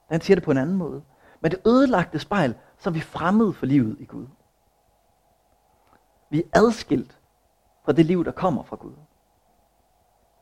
Han 0.10 0.22
siger 0.22 0.36
det 0.36 0.44
på 0.44 0.52
en 0.52 0.58
anden 0.58 0.76
måde. 0.76 1.04
Men 1.40 1.52
det 1.52 1.62
ødelagte 1.68 2.20
spejl, 2.20 2.56
så 2.78 2.90
er 2.90 2.94
vi 2.94 3.00
fremmede 3.00 3.54
for 3.54 3.66
livet 3.66 3.98
i 4.00 4.06
Gud. 4.06 4.26
Vi 6.30 6.40
er 6.40 6.60
adskilt 6.60 7.20
fra 7.86 7.92
det 7.92 8.06
liv, 8.06 8.26
der 8.26 8.32
kommer 8.32 8.64
fra 8.64 8.76
Gud. 8.76 8.94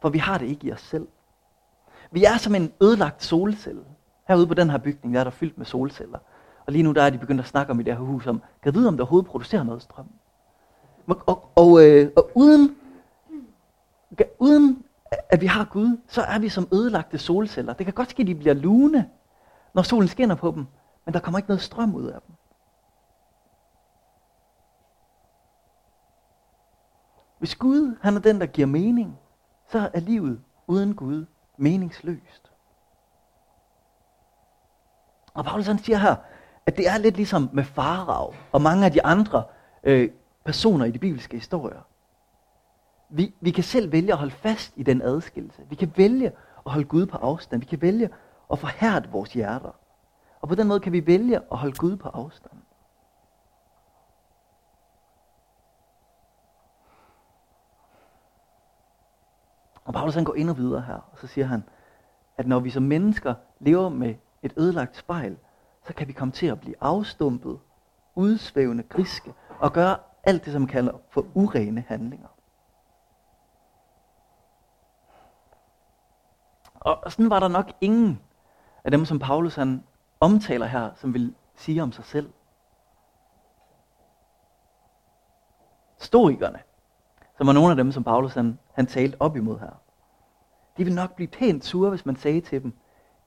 For 0.01 0.10
vi 0.10 0.18
har 0.18 0.38
det 0.38 0.46
ikke 0.46 0.68
i 0.68 0.72
os 0.72 0.82
selv. 0.82 1.08
Vi 2.12 2.24
er 2.24 2.38
som 2.38 2.56
en 2.56 2.74
ødelagt 2.82 3.24
solcelle. 3.24 3.84
Herude 4.27 4.48
på 4.48 4.54
den 4.54 4.70
her 4.70 4.77
bygning, 4.77 5.13
der 5.13 5.20
er 5.20 5.24
der 5.24 5.32
fyldt 5.32 5.58
med 5.58 5.65
solceller. 5.65 6.20
Og 6.65 6.74
lige 6.74 6.84
nu 6.84 6.92
der 6.92 7.04
er 7.04 7.10
de 7.10 7.18
begyndt 7.18 7.42
at 7.42 7.48
snakke 7.48 7.72
om 7.72 7.80
i 7.80 7.84
det 7.84 7.94
her 7.94 8.04
hus, 8.04 8.27
om, 8.27 8.42
kan 8.63 8.74
vide, 8.74 8.88
om 8.88 8.98
der 8.98 9.04
overhovedet 9.04 9.30
producerer 9.30 9.63
noget 9.63 9.82
strøm. 9.82 10.06
Og, 11.08 11.22
og, 11.25 11.50
og, 11.56 11.86
øh, 11.86 12.12
og 12.15 12.32
uden, 12.36 12.75
uden 14.39 14.84
at 15.30 15.42
vi 15.42 15.46
har 15.46 15.65
Gud, 15.65 15.98
så 16.08 16.22
er 16.22 16.39
vi 16.39 16.50
som 16.50 16.68
ødelagte 16.74 17.18
solceller. 17.18 17.74
Det 17.74 17.86
kan 17.86 17.94
godt 17.94 18.10
ske, 18.10 18.22
at 18.22 18.27
de 18.27 18.36
bliver 18.36 18.54
lune, 18.54 19.10
når 19.74 19.82
solen 19.82 20.08
skinner 20.08 20.36
på 20.36 20.51
dem, 20.51 20.65
men 21.05 21.13
der 21.13 21.19
kommer 21.19 21.38
ikke 21.38 21.50
noget 21.50 21.62
strøm 21.62 21.95
ud 21.95 22.05
af 22.05 22.21
dem. 22.27 22.35
Hvis 27.39 27.55
Gud 27.55 27.97
han 28.01 28.15
er 28.15 28.19
den, 28.19 28.39
der 28.39 28.45
giver 28.45 28.67
mening, 28.67 29.19
så 29.67 29.89
er 29.93 30.00
livet 30.00 30.41
uden 30.67 30.95
Gud 30.95 31.25
meningsløst. 31.57 32.51
Og 35.33 35.45
Paulus 35.45 35.67
han 35.67 35.77
siger 35.77 35.97
her, 35.97 36.15
at 36.65 36.77
det 36.77 36.89
er 36.89 36.97
lidt 36.97 37.15
ligesom 37.15 37.50
med 37.53 37.63
Farag 37.63 38.33
og 38.51 38.62
mange 38.62 38.85
af 38.85 38.91
de 38.91 39.05
andre 39.05 39.43
øh, 39.83 40.12
personer 40.45 40.85
i 40.85 40.91
de 40.91 41.00
bibelske 41.00 41.38
historier. 41.38 41.81
Vi, 43.09 43.35
vi 43.41 43.51
kan 43.51 43.63
selv 43.63 43.91
vælge 43.91 44.12
at 44.12 44.17
holde 44.17 44.31
fast 44.31 44.74
i 44.75 44.83
den 44.83 45.01
adskillelse. 45.01 45.62
Vi 45.69 45.75
kan 45.75 45.93
vælge 45.95 46.27
at 46.65 46.71
holde 46.71 46.88
Gud 46.88 47.05
på 47.05 47.17
afstand. 47.17 47.62
Vi 47.62 47.65
kan 47.65 47.81
vælge 47.81 48.09
at 48.51 48.59
forhærde 48.59 49.09
vores 49.09 49.33
hjerter. 49.33 49.71
Og 50.45 50.49
på 50.49 50.55
den 50.55 50.67
måde 50.67 50.79
kan 50.79 50.91
vi 50.91 51.07
vælge 51.07 51.35
at 51.51 51.57
holde 51.57 51.75
Gud 51.75 51.97
på 51.97 52.09
afstand. 52.09 52.61
Og 59.85 59.93
Paulus 59.93 60.15
han 60.15 60.23
går 60.23 60.33
endnu 60.33 60.53
videre 60.53 60.81
her, 60.81 61.09
og 61.11 61.17
så 61.17 61.27
siger 61.27 61.45
han, 61.45 61.63
at 62.37 62.47
når 62.47 62.59
vi 62.59 62.69
som 62.69 62.83
mennesker 62.83 63.35
lever 63.59 63.89
med 63.89 64.15
et 64.43 64.53
ødelagt 64.57 64.97
spejl, 64.97 65.37
så 65.87 65.93
kan 65.93 66.07
vi 66.07 66.13
komme 66.13 66.31
til 66.31 66.47
at 66.47 66.59
blive 66.59 66.75
afstumpet, 66.81 67.59
udsvævende, 68.15 68.83
griske, 68.83 69.33
og 69.59 69.73
gøre 69.73 69.97
alt 70.23 70.45
det, 70.45 70.53
som 70.53 70.61
man 70.61 70.69
kalder 70.69 70.93
for 71.09 71.25
urene 71.33 71.83
handlinger. 71.87 72.27
Og 76.73 77.11
sådan 77.11 77.29
var 77.29 77.39
der 77.39 77.47
nok 77.47 77.71
ingen 77.81 78.21
af 78.83 78.91
dem, 78.91 79.05
som 79.05 79.19
Paulus 79.19 79.55
han 79.55 79.83
omtaler 80.25 80.65
her, 80.65 80.91
som 80.96 81.13
vil 81.13 81.36
sige 81.55 81.84
om 81.84 81.91
sig 81.91 82.05
selv. 82.05 82.29
Stoikerne, 85.98 86.60
som 87.38 87.48
var 87.48 87.53
nogle 87.53 87.70
af 87.70 87.75
dem, 87.75 87.91
som 87.91 88.03
Paulus 88.03 88.34
han, 88.34 88.60
han 88.74 88.86
talte 88.86 89.22
op 89.22 89.36
imod 89.36 89.60
her. 89.60 89.82
De 90.77 90.84
vil 90.84 90.96
nok 90.96 91.15
blive 91.15 91.27
pænt 91.27 91.65
sure, 91.65 91.89
hvis 91.89 92.05
man 92.05 92.15
sagde 92.15 92.41
til 92.41 92.63
dem, 92.63 92.74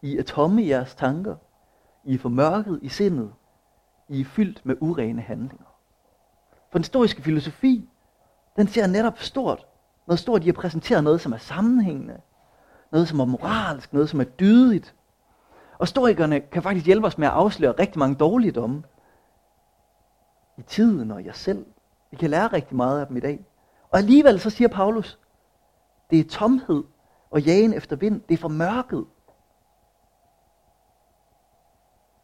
I 0.03 0.17
er 0.17 0.23
tomme 0.23 0.63
i 0.63 0.69
jeres 0.69 0.95
tanker, 0.95 1.37
I 2.05 2.15
er 2.15 2.19
formørket 2.19 2.79
i 2.83 2.89
sindet, 2.89 3.33
I 4.09 4.21
er 4.21 4.25
fyldt 4.25 4.67
med 4.67 4.77
urene 4.81 5.23
handlinger. 5.23 5.67
For 6.71 6.79
den 6.79 6.85
stoiske 6.85 7.23
filosofi, 7.23 7.89
den 8.57 8.67
ser 8.67 8.87
netop 8.87 9.19
stort, 9.19 9.67
noget 10.07 10.19
stort 10.19 10.43
de 10.43 10.49
at 10.49 10.55
præsentere 10.55 11.03
noget, 11.03 11.21
som 11.21 11.33
er 11.33 11.37
sammenhængende, 11.37 12.21
noget, 12.93 13.09
som 13.09 13.21
er 13.21 13.25
moralsk, 13.25 13.93
noget, 13.93 14.09
som 14.09 14.21
er 14.21 14.25
dydigt. 14.25 14.95
Og 15.79 15.89
stoikerne 15.89 16.41
kan 16.41 16.63
faktisk 16.63 16.87
hjælpe 16.87 17.07
os 17.07 17.19
med 17.19 17.27
at 17.27 17.35
afsløre 17.35 17.73
rigtig 17.73 17.99
mange 17.99 18.17
dårlige 18.17 18.53
domme 18.53 18.83
i 20.57 20.63
tiden 20.63 21.11
og 21.11 21.25
jer 21.25 21.33
selv. 21.33 21.67
Vi 22.11 22.17
kan 22.17 22.31
lære 22.31 22.47
rigtig 22.47 22.77
meget 22.77 23.01
af 23.01 23.07
dem 23.07 23.17
i 23.17 23.21
dag. 23.21 23.47
Og 23.91 23.99
alligevel 23.99 24.41
så 24.41 24.51
siger 24.51 24.69
Paulus, 24.69 25.19
det 26.11 26.21
er 26.21 26.29
tomhed 26.29 26.85
og 27.31 27.41
jagen 27.41 27.73
efter 27.73 27.97
vind. 27.97 28.21
Det 28.29 28.35
er 28.35 28.39
for 28.39 28.49
mørket. 28.49 29.07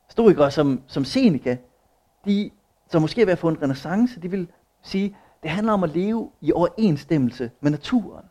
Historikere 0.07 0.51
som, 0.51 0.83
som 0.87 1.05
Seneca, 1.05 1.59
de, 2.25 2.51
som 2.89 3.03
måske 3.03 3.21
er 3.21 3.27
ved 3.27 3.33
at 3.33 3.39
få 3.39 3.49
en 3.49 3.63
renaissance, 3.63 4.21
de 4.21 4.31
vil 4.31 4.53
sige, 4.83 5.17
det 5.43 5.51
handler 5.51 5.73
om 5.73 5.85
at 5.85 5.91
leve 5.91 6.31
i 6.41 6.53
overensstemmelse 6.53 7.51
med 7.61 7.71
naturen. 7.71 8.25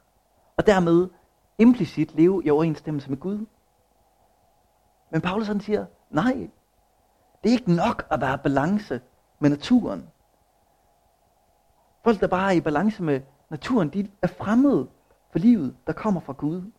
Og 0.57 0.67
dermed 0.67 1.09
implicit 1.57 2.15
leve 2.15 2.41
i 2.45 2.49
overensstemmelse 2.49 3.09
med 3.09 3.17
Gud. 3.17 3.45
Men 5.13 5.21
Paulus 5.21 5.47
han 5.47 5.59
siger, 5.59 5.85
nej, 6.09 6.49
det 7.43 7.49
er 7.49 7.53
ikke 7.53 7.73
nok 7.73 8.07
at 8.09 8.21
være 8.21 8.33
i 8.33 8.37
balance 8.37 9.01
med 9.39 9.49
naturen. 9.49 10.09
Folk, 12.03 12.19
der 12.19 12.27
bare 12.27 12.53
er 12.53 12.57
i 12.57 12.61
balance 12.61 13.03
med 13.03 13.21
naturen, 13.49 13.89
de 13.89 14.07
er 14.21 14.27
fremmede 14.27 14.87
for 15.31 15.39
livet, 15.39 15.75
der 15.87 15.93
kommer 15.93 16.21
fra 16.21 16.33
Gud. 16.33 16.71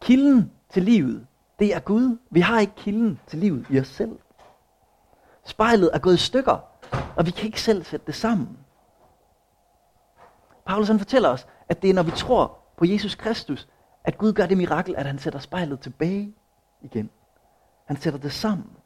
Kilden 0.00 0.52
til 0.70 0.82
livet, 0.82 1.26
det 1.58 1.74
er 1.74 1.80
Gud. 1.80 2.18
Vi 2.30 2.40
har 2.40 2.60
ikke 2.60 2.74
kilden 2.76 3.20
til 3.26 3.38
livet 3.38 3.66
i 3.70 3.80
os 3.80 3.88
selv. 3.88 4.18
Spejlet 5.44 5.90
er 5.92 5.98
gået 5.98 6.14
i 6.14 6.26
stykker, 6.26 6.58
og 7.16 7.26
vi 7.26 7.30
kan 7.30 7.46
ikke 7.46 7.60
selv 7.60 7.84
sætte 7.84 8.06
det 8.06 8.14
sammen. 8.14 8.58
Paulus 10.66 10.88
han 10.88 10.98
fortæller 10.98 11.28
os, 11.28 11.46
at 11.68 11.82
det 11.82 11.90
er, 11.90 11.94
når 11.94 12.02
vi 12.02 12.10
tror 12.10 12.58
på 12.76 12.84
Jesus 12.84 13.14
Kristus, 13.14 13.68
at 14.04 14.18
Gud 14.18 14.32
gør 14.32 14.46
det 14.46 14.56
mirakel, 14.56 14.96
at 14.96 15.06
han 15.06 15.18
sætter 15.18 15.38
spejlet 15.38 15.80
tilbage 15.80 16.34
igen. 16.82 17.10
Han 17.84 17.96
sætter 17.96 18.20
det 18.20 18.32
sammen. 18.32 18.76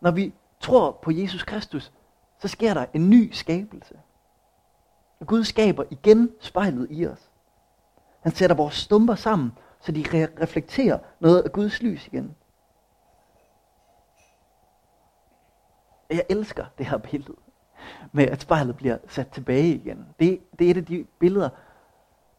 Når 0.00 0.10
vi 0.10 0.34
tror 0.60 0.98
på 1.02 1.10
Jesus 1.10 1.42
Kristus, 1.42 1.92
så 2.38 2.48
sker 2.48 2.74
der 2.74 2.86
en 2.94 3.10
ny 3.10 3.32
skabelse. 3.32 4.00
Og 5.20 5.26
Gud 5.26 5.44
skaber 5.44 5.84
igen 5.90 6.30
spejlet 6.40 6.86
i 6.90 7.06
os. 7.06 7.30
Han 8.20 8.32
sætter 8.32 8.56
vores 8.56 8.74
stumper 8.74 9.14
sammen, 9.14 9.52
så 9.80 9.92
de 9.92 10.02
re- 10.02 10.42
reflekterer 10.42 10.98
noget 11.20 11.42
af 11.42 11.52
Guds 11.52 11.82
lys 11.82 12.06
igen. 12.06 12.36
Jeg 16.10 16.24
elsker 16.28 16.66
det 16.78 16.86
her 16.86 16.98
billede 16.98 17.36
med, 18.12 18.24
at 18.24 18.40
spejlet 18.40 18.76
bliver 18.76 18.98
sat 19.08 19.28
tilbage 19.28 19.74
igen. 19.74 20.06
Det, 20.20 20.40
det 20.58 20.66
er 20.66 20.70
et 20.70 20.76
af 20.76 20.84
de 20.84 21.04
billeder, 21.18 21.48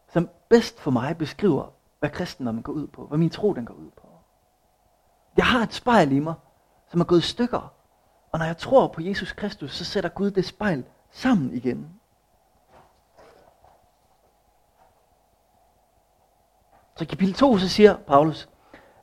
som 0.08 0.30
bedst 0.50 0.80
for 0.80 0.92
mig 0.92 1.18
beskriver, 1.18 1.74
hvad 2.02 2.10
kristendommen 2.10 2.64
går 2.64 2.74
ud 2.74 2.88
på, 2.88 3.06
hvad 3.06 3.18
min 3.18 3.30
tro 3.30 3.54
den 3.54 3.66
går 3.66 3.74
ud 3.74 3.90
på. 3.98 4.08
Jeg 5.38 5.46
har 5.46 5.64
et 5.64 5.74
spejl 5.74 6.12
i 6.12 6.20
mig, 6.20 6.34
som 6.88 7.02
er 7.02 7.06
gået 7.06 7.20
i 7.20 7.22
stykker, 7.22 7.74
og 8.32 8.40
når 8.40 8.46
jeg 8.46 8.58
tror 8.58 8.88
på 8.88 9.02
Jesus 9.02 9.32
Kristus, 9.32 9.76
så 9.76 9.86
sætter 9.86 10.10
Gud 10.10 10.32
det 10.32 10.46
spejl 10.46 10.86
sammen 11.12 11.54
igen. 11.54 11.90
Så 16.96 17.04
i 17.04 17.06
kapitel 17.06 17.34
2, 17.34 17.58
så 17.58 17.70
siger 17.70 17.98
Paulus, 17.98 18.50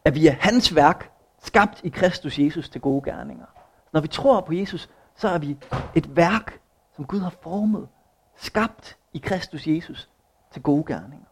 at 0.05 0.15
vi 0.15 0.27
er 0.27 0.33
hans 0.33 0.75
værk, 0.75 1.13
skabt 1.39 1.85
i 1.85 1.89
Kristus 1.89 2.39
Jesus 2.39 2.69
til 2.69 2.81
gode 2.81 3.11
gerninger. 3.11 3.47
Når 3.93 4.01
vi 4.01 4.09
tror 4.09 4.41
på 4.41 4.53
Jesus, 4.53 4.91
så 5.15 5.29
er 5.29 5.39
vi 5.39 5.59
et 5.95 6.17
værk, 6.17 6.61
som 6.97 7.07
Gud 7.07 7.21
har 7.21 7.35
formet, 7.43 7.89
skabt 8.37 8.99
i 9.13 9.19
Kristus 9.19 9.67
Jesus 9.67 10.11
til 10.53 10.63
gode 10.63 10.85
gerninger. 10.95 11.27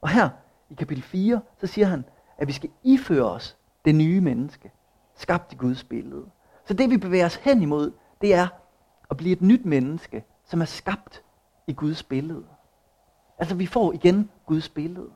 Og 0.00 0.08
her 0.08 0.28
i 0.72 0.74
kapitel 0.74 1.04
4, 1.04 1.40
så 1.60 1.66
siger 1.66 1.86
han, 1.86 2.04
at 2.38 2.48
vi 2.48 2.52
skal 2.52 2.70
iføre 2.82 3.30
os 3.30 3.56
det 3.84 3.94
nye 3.94 4.20
menneske, 4.20 4.72
skabt 5.14 5.52
i 5.52 5.56
Guds 5.56 5.84
billede. 5.84 6.24
Så 6.64 6.74
det 6.74 6.90
vi 6.90 6.96
bevæger 6.96 7.26
os 7.26 7.36
hen 7.36 7.62
imod, 7.62 7.92
det 8.20 8.34
er 8.34 8.46
at 9.10 9.16
blive 9.16 9.32
et 9.32 9.42
nyt 9.42 9.64
menneske, 9.64 10.24
som 10.44 10.60
er 10.60 10.64
skabt 10.64 11.22
i 11.66 11.72
Guds 11.72 12.02
billede. 12.02 12.44
Altså 13.38 13.54
vi 13.54 13.66
får 13.66 13.92
igen 13.92 14.30
Guds 14.46 14.68
billede. 14.68 15.10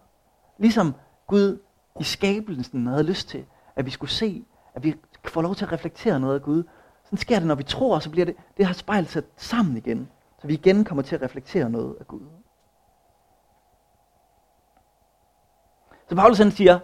Ligesom 0.58 0.94
Gud 1.26 1.58
i 2.00 2.04
skabelsen 2.04 2.86
havde 2.86 3.02
lyst 3.02 3.28
til, 3.28 3.44
at 3.76 3.86
vi 3.86 3.90
skulle 3.90 4.10
se, 4.10 4.44
at 4.74 4.84
vi 4.84 4.94
får 5.24 5.42
lov 5.42 5.54
til 5.54 5.64
at 5.64 5.72
reflektere 5.72 6.20
noget 6.20 6.34
af 6.34 6.42
Gud. 6.42 6.62
Sådan 7.04 7.18
sker 7.18 7.38
det, 7.38 7.48
når 7.48 7.54
vi 7.54 7.62
tror, 7.62 7.98
så 7.98 8.10
bliver 8.10 8.24
det, 8.24 8.36
det 8.56 8.66
har 8.66 8.74
spejlet 8.74 9.10
sig 9.10 9.22
sammen 9.36 9.76
igen. 9.76 10.08
Så 10.40 10.46
vi 10.46 10.54
igen 10.54 10.84
kommer 10.84 11.02
til 11.02 11.14
at 11.14 11.22
reflektere 11.22 11.70
noget 11.70 11.96
af 12.00 12.06
Gud. 12.06 12.26
Så 16.08 16.14
Paulus 16.14 16.38
han 16.38 16.50
siger, 16.50 16.78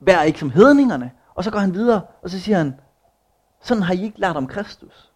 vær 0.00 0.22
ikke 0.22 0.38
som 0.38 0.50
hedningerne. 0.50 1.12
Og 1.34 1.44
så 1.44 1.50
går 1.50 1.58
han 1.58 1.74
videre, 1.74 2.02
og 2.22 2.30
så 2.30 2.40
siger 2.40 2.58
han, 2.58 2.80
sådan 3.60 3.82
har 3.82 3.94
I 3.94 4.02
ikke 4.02 4.20
lært 4.20 4.36
om 4.36 4.46
Kristus. 4.46 5.12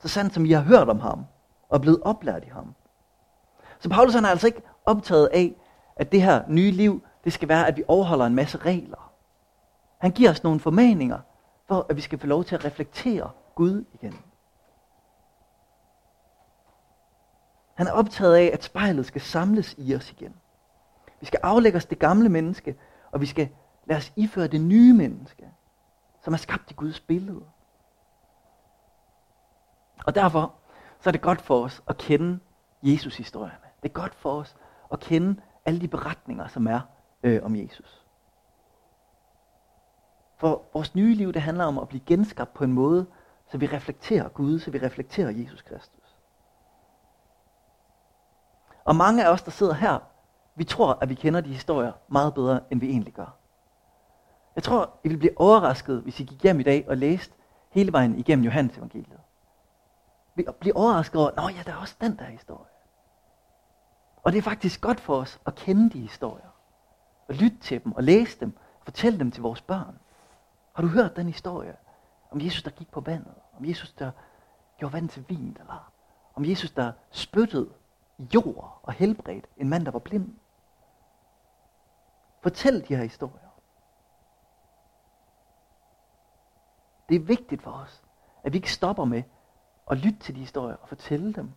Så 0.00 0.08
sandt 0.08 0.34
som 0.34 0.44
I 0.44 0.52
har 0.52 0.62
hørt 0.62 0.88
om 0.88 1.00
ham, 1.00 1.26
og 1.68 1.76
er 1.76 1.80
blevet 1.80 2.02
oplært 2.02 2.44
i 2.44 2.48
ham. 2.48 2.74
Så 3.78 3.88
Paulus 3.88 4.14
han 4.14 4.24
er 4.24 4.28
altså 4.28 4.46
ikke 4.46 4.62
optaget 4.84 5.26
af, 5.32 5.54
at 5.96 6.12
det 6.12 6.22
her 6.22 6.42
nye 6.48 6.70
liv, 6.70 7.02
det 7.24 7.32
skal 7.32 7.48
være, 7.48 7.66
at 7.66 7.76
vi 7.76 7.84
overholder 7.88 8.26
en 8.26 8.34
masse 8.34 8.58
regler. 8.58 9.12
Han 9.98 10.10
giver 10.10 10.30
os 10.30 10.42
nogle 10.42 10.60
formaninger, 10.60 11.18
for 11.68 11.86
at 11.88 11.96
vi 11.96 12.00
skal 12.00 12.18
få 12.18 12.26
lov 12.26 12.44
til 12.44 12.54
at 12.54 12.64
reflektere 12.64 13.30
Gud 13.54 13.84
igen. 13.92 14.18
Han 17.74 17.86
er 17.86 17.92
optaget 17.92 18.34
af, 18.34 18.50
at 18.52 18.64
spejlet 18.64 19.06
skal 19.06 19.20
samles 19.20 19.74
i 19.78 19.94
os 19.94 20.10
igen. 20.10 20.34
Vi 21.20 21.26
skal 21.26 21.40
aflægge 21.42 21.76
os 21.76 21.86
det 21.86 21.98
gamle 21.98 22.28
menneske, 22.28 22.76
og 23.14 23.20
vi 23.20 23.26
skal 23.26 23.48
lade 23.84 23.98
os 23.98 24.12
iføre 24.16 24.46
det 24.46 24.60
nye 24.60 24.92
menneske, 24.92 25.50
som 26.22 26.32
er 26.32 26.38
skabt 26.38 26.70
i 26.70 26.74
Guds 26.74 27.00
billede. 27.00 27.44
Og 30.06 30.14
derfor 30.14 30.54
så 31.00 31.10
er 31.10 31.12
det 31.12 31.20
godt 31.20 31.40
for 31.40 31.64
os 31.64 31.82
at 31.88 31.98
kende 31.98 32.38
Jesus-historierne. 32.82 33.58
Det 33.82 33.88
er 33.88 33.92
godt 33.92 34.14
for 34.14 34.40
os 34.40 34.56
at 34.92 35.00
kende 35.00 35.40
alle 35.64 35.80
de 35.80 35.88
beretninger, 35.88 36.46
som 36.46 36.66
er 36.66 36.80
øh, 37.22 37.44
om 37.44 37.56
Jesus. 37.56 38.06
For 40.36 40.62
vores 40.72 40.94
nye 40.94 41.14
liv, 41.14 41.32
det 41.32 41.42
handler 41.42 41.64
om 41.64 41.78
at 41.78 41.88
blive 41.88 42.02
genskabt 42.06 42.54
på 42.54 42.64
en 42.64 42.72
måde, 42.72 43.06
så 43.46 43.58
vi 43.58 43.66
reflekterer 43.66 44.28
Gud, 44.28 44.58
så 44.58 44.70
vi 44.70 44.78
reflekterer 44.78 45.30
Jesus 45.30 45.62
Kristus. 45.62 46.16
Og 48.84 48.96
mange 48.96 49.24
af 49.24 49.32
os, 49.32 49.42
der 49.42 49.50
sidder 49.50 49.74
her, 49.74 49.98
vi 50.56 50.64
tror, 50.64 50.98
at 51.00 51.08
vi 51.08 51.14
kender 51.14 51.40
de 51.40 51.48
historier 51.48 51.92
meget 52.08 52.34
bedre, 52.34 52.60
end 52.70 52.80
vi 52.80 52.88
egentlig 52.88 53.12
gør. 53.12 53.36
Jeg 54.54 54.62
tror, 54.62 54.90
I 55.04 55.08
ville 55.08 55.18
blive 55.18 55.40
overrasket, 55.40 56.00
hvis 56.00 56.20
I 56.20 56.24
gik 56.24 56.42
hjem 56.42 56.60
i 56.60 56.62
dag 56.62 56.84
og 56.88 56.96
læste 56.96 57.34
hele 57.70 57.92
vejen 57.92 58.18
igennem 58.18 58.44
Johannes 58.44 58.76
evangeliet. 58.76 59.20
Vi 60.34 60.46
bliver 60.60 60.76
overrasket 60.76 61.20
over, 61.20 61.48
at 61.48 61.56
ja, 61.56 61.62
der 61.66 61.72
er 61.72 61.76
også 61.76 61.96
den 62.00 62.18
der 62.18 62.24
historie. 62.24 62.70
Og 64.22 64.32
det 64.32 64.38
er 64.38 64.42
faktisk 64.42 64.80
godt 64.80 65.00
for 65.00 65.16
os 65.16 65.40
at 65.46 65.54
kende 65.54 65.90
de 65.90 66.00
historier. 66.00 66.48
Og 67.28 67.34
lytte 67.34 67.58
til 67.58 67.84
dem 67.84 67.92
og 67.92 68.02
læse 68.02 68.40
dem. 68.40 68.56
Og 68.78 68.84
fortælle 68.84 69.18
dem 69.18 69.30
til 69.30 69.42
vores 69.42 69.60
børn. 69.60 69.98
Har 70.72 70.82
du 70.82 70.88
hørt 70.88 71.16
den 71.16 71.26
historie? 71.26 71.76
Om 72.30 72.40
Jesus, 72.40 72.62
der 72.62 72.70
gik 72.70 72.90
på 72.90 73.00
vandet. 73.00 73.34
Om 73.58 73.64
Jesus, 73.64 73.92
der 73.92 74.10
gjorde 74.78 74.92
vand 74.92 75.08
til 75.08 75.24
vin. 75.28 75.56
Eller 75.60 75.92
om 76.34 76.44
Jesus, 76.44 76.70
der 76.70 76.92
spyttede 77.10 77.70
jord 78.34 78.80
og 78.82 78.92
helbredt 78.92 79.46
en 79.56 79.68
mand, 79.68 79.84
der 79.84 79.90
var 79.90 79.98
blind. 79.98 80.34
Fortæl 82.44 82.88
de 82.88 82.96
her 82.96 83.02
historier. 83.02 83.48
Det 87.08 87.14
er 87.14 87.20
vigtigt 87.20 87.62
for 87.62 87.70
os, 87.70 88.02
at 88.42 88.52
vi 88.52 88.58
ikke 88.58 88.72
stopper 88.72 89.04
med 89.04 89.22
at 89.90 89.98
lytte 89.98 90.18
til 90.18 90.34
de 90.34 90.40
historier 90.40 90.76
og 90.76 90.88
fortælle 90.88 91.32
dem. 91.32 91.52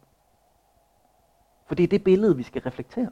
For 1.65 1.75
det 1.75 1.83
er 1.83 1.87
det 1.87 2.03
billede, 2.03 2.35
vi 2.35 2.43
skal 2.43 2.61
reflektere. 2.61 3.11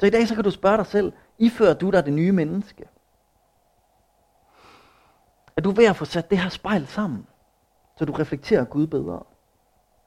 Så 0.00 0.06
i 0.06 0.10
dag 0.10 0.28
så 0.28 0.34
kan 0.34 0.44
du 0.44 0.50
spørge 0.50 0.76
dig 0.76 0.86
selv, 0.86 1.12
ifører 1.38 1.74
du 1.74 1.90
dig 1.90 2.04
det 2.04 2.12
nye 2.12 2.32
menneske? 2.32 2.88
Er 5.56 5.62
du 5.62 5.70
ved 5.70 5.86
at 5.86 5.96
få 5.96 6.04
sat 6.04 6.30
det 6.30 6.38
her 6.38 6.48
spejl 6.48 6.86
sammen, 6.86 7.26
så 7.96 8.04
du 8.04 8.12
reflekterer 8.12 8.64
Gud 8.64 8.86
bedre? 8.86 9.22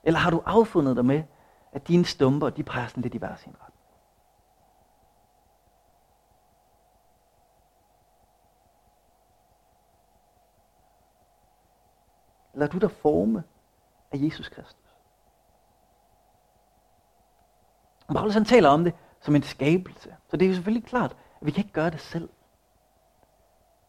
Eller 0.03 0.19
har 0.19 0.29
du 0.29 0.43
affundet 0.45 0.95
dig 0.95 1.05
med, 1.05 1.23
at 1.71 1.87
dine 1.87 2.05
stumper, 2.05 2.49
de 2.49 2.63
peger 2.63 2.87
sådan 2.87 3.03
lidt 3.03 3.15
i 3.15 3.17
hver 3.17 3.35
sin 3.35 3.55
ret? 3.61 3.72
Lad 12.53 12.67
du 12.67 12.77
dig 12.77 12.91
forme 12.91 13.43
af 14.11 14.17
Jesus 14.17 14.49
Kristus. 14.49 14.95
Og 18.07 18.15
Paulus 18.15 18.33
han 18.33 18.45
taler 18.45 18.69
om 18.69 18.83
det 18.83 18.93
som 19.21 19.35
en 19.35 19.43
skabelse. 19.43 20.15
Så 20.29 20.37
det 20.37 20.45
er 20.45 20.49
jo 20.49 20.55
selvfølgelig 20.55 20.87
klart, 20.87 21.11
at 21.41 21.45
vi 21.45 21.51
kan 21.51 21.63
ikke 21.63 21.73
gøre 21.73 21.89
det 21.89 22.01
selv. 22.01 22.29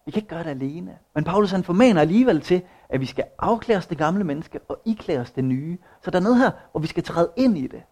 Vi 0.04 0.10
kan 0.10 0.18
ikke 0.22 0.28
gøre 0.28 0.44
det 0.44 0.50
alene. 0.50 0.98
Men 1.14 1.24
Paulus 1.24 1.50
han 1.50 1.64
formaner 1.64 2.00
alligevel 2.00 2.40
til, 2.40 2.62
at 2.88 3.00
vi 3.00 3.06
skal 3.06 3.24
afklæde 3.38 3.78
os 3.78 3.86
det 3.86 3.98
gamle 3.98 4.24
menneske 4.24 4.60
og 4.68 4.80
iklæde 4.84 5.20
os 5.20 5.30
det 5.30 5.44
nye. 5.44 5.78
Så 6.02 6.10
der 6.10 6.18
er 6.18 6.22
noget 6.22 6.38
her, 6.38 6.50
hvor 6.70 6.80
vi 6.80 6.86
skal 6.86 7.02
træde 7.02 7.32
ind 7.36 7.58
i 7.58 7.66
det. 7.66 7.82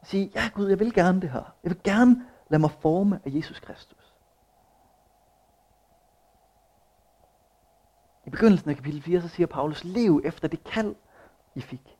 Og 0.00 0.06
sige, 0.06 0.32
ja 0.34 0.50
Gud, 0.54 0.68
jeg 0.68 0.78
vil 0.78 0.94
gerne 0.94 1.20
det 1.20 1.30
her. 1.30 1.54
Jeg 1.64 1.70
vil 1.70 1.82
gerne 1.84 2.26
lade 2.50 2.60
mig 2.60 2.70
forme 2.70 3.20
af 3.24 3.30
Jesus 3.30 3.60
Kristus. 3.60 4.07
I 8.28 8.30
begyndelsen 8.30 8.70
af 8.70 8.76
kapitel 8.76 9.02
4, 9.02 9.20
så 9.20 9.28
siger 9.28 9.46
Paulus, 9.46 9.84
lev 9.84 10.20
efter 10.24 10.48
det 10.48 10.64
kald, 10.64 10.94
I 11.54 11.60
fik. 11.60 11.98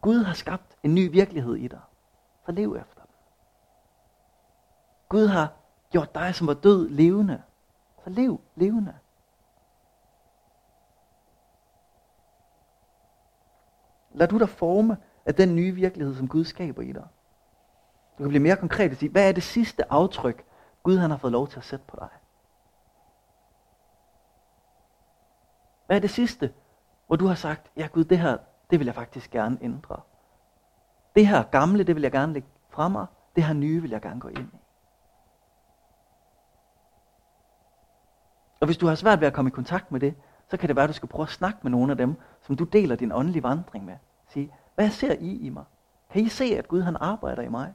Gud 0.00 0.22
har 0.22 0.34
skabt 0.34 0.76
en 0.82 0.94
ny 0.94 1.10
virkelighed 1.10 1.54
i 1.56 1.68
dig. 1.68 1.80
Så 2.46 2.52
lev 2.52 2.76
efter 2.80 3.02
den. 3.02 3.14
Gud 5.08 5.26
har 5.26 5.52
gjort 5.90 6.14
dig, 6.14 6.34
som 6.34 6.46
var 6.46 6.54
død, 6.54 6.88
levende. 6.88 7.42
Så 8.04 8.10
lev 8.10 8.40
levende. 8.56 8.94
Lad 14.14 14.28
du 14.28 14.38
dig 14.38 14.48
forme 14.48 14.96
af 15.26 15.34
den 15.34 15.56
nye 15.56 15.72
virkelighed, 15.72 16.14
som 16.14 16.28
Gud 16.28 16.44
skaber 16.44 16.82
i 16.82 16.92
dig. 16.92 17.08
Du 18.18 18.22
kan 18.22 18.28
blive 18.28 18.42
mere 18.42 18.56
konkret 18.56 18.90
og 18.90 18.96
sige, 18.96 19.10
hvad 19.10 19.28
er 19.28 19.32
det 19.32 19.42
sidste 19.42 19.92
aftryk, 19.92 20.44
Gud 20.82 20.96
han 20.96 21.10
har 21.10 21.18
fået 21.18 21.32
lov 21.32 21.48
til 21.48 21.58
at 21.58 21.64
sætte 21.64 21.84
på 21.88 21.96
dig? 22.00 22.08
Hvad 25.90 25.96
er 25.96 26.00
det 26.00 26.10
sidste, 26.10 26.52
hvor 27.06 27.16
du 27.16 27.26
har 27.26 27.34
sagt, 27.34 27.70
ja 27.76 27.86
Gud, 27.92 28.04
det 28.04 28.18
her, 28.18 28.36
det 28.70 28.78
vil 28.78 28.84
jeg 28.84 28.94
faktisk 28.94 29.30
gerne 29.30 29.58
ændre. 29.62 30.00
Det 31.14 31.26
her 31.26 31.42
gamle, 31.42 31.84
det 31.84 31.94
vil 31.94 32.02
jeg 32.02 32.12
gerne 32.12 32.32
lægge 32.32 32.48
fra 32.68 32.88
mig. 32.88 33.06
Det 33.36 33.44
her 33.44 33.54
nye 33.54 33.82
vil 33.82 33.90
jeg 33.90 34.00
gerne 34.00 34.20
gå 34.20 34.28
ind 34.28 34.48
i. 34.52 34.56
Og 38.60 38.66
hvis 38.66 38.76
du 38.76 38.86
har 38.86 38.94
svært 38.94 39.20
ved 39.20 39.26
at 39.26 39.32
komme 39.32 39.48
i 39.48 39.52
kontakt 39.52 39.92
med 39.92 40.00
det, 40.00 40.14
så 40.48 40.56
kan 40.56 40.68
det 40.68 40.76
være, 40.76 40.84
at 40.84 40.88
du 40.88 40.94
skal 40.94 41.08
prøve 41.08 41.22
at 41.22 41.28
snakke 41.28 41.58
med 41.62 41.70
nogle 41.70 41.92
af 41.92 41.96
dem, 41.96 42.16
som 42.40 42.56
du 42.56 42.64
deler 42.64 42.96
din 42.96 43.12
åndelige 43.12 43.42
vandring 43.42 43.84
med. 43.84 43.96
Sige, 44.28 44.54
hvad 44.74 44.90
ser 44.90 45.12
I 45.12 45.36
i 45.36 45.48
mig? 45.48 45.64
Kan 46.10 46.22
I 46.22 46.28
se, 46.28 46.44
at 46.44 46.68
Gud 46.68 46.82
han 46.82 46.96
arbejder 47.00 47.42
i 47.42 47.48
mig? 47.48 47.74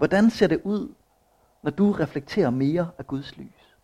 Hvordan 0.00 0.30
ser 0.30 0.46
det 0.46 0.62
ud, 0.64 0.94
når 1.62 1.70
du 1.70 1.92
reflekterer 1.92 2.50
mere 2.50 2.90
af 2.98 3.06
Guds 3.06 3.36
lys? 3.36 3.76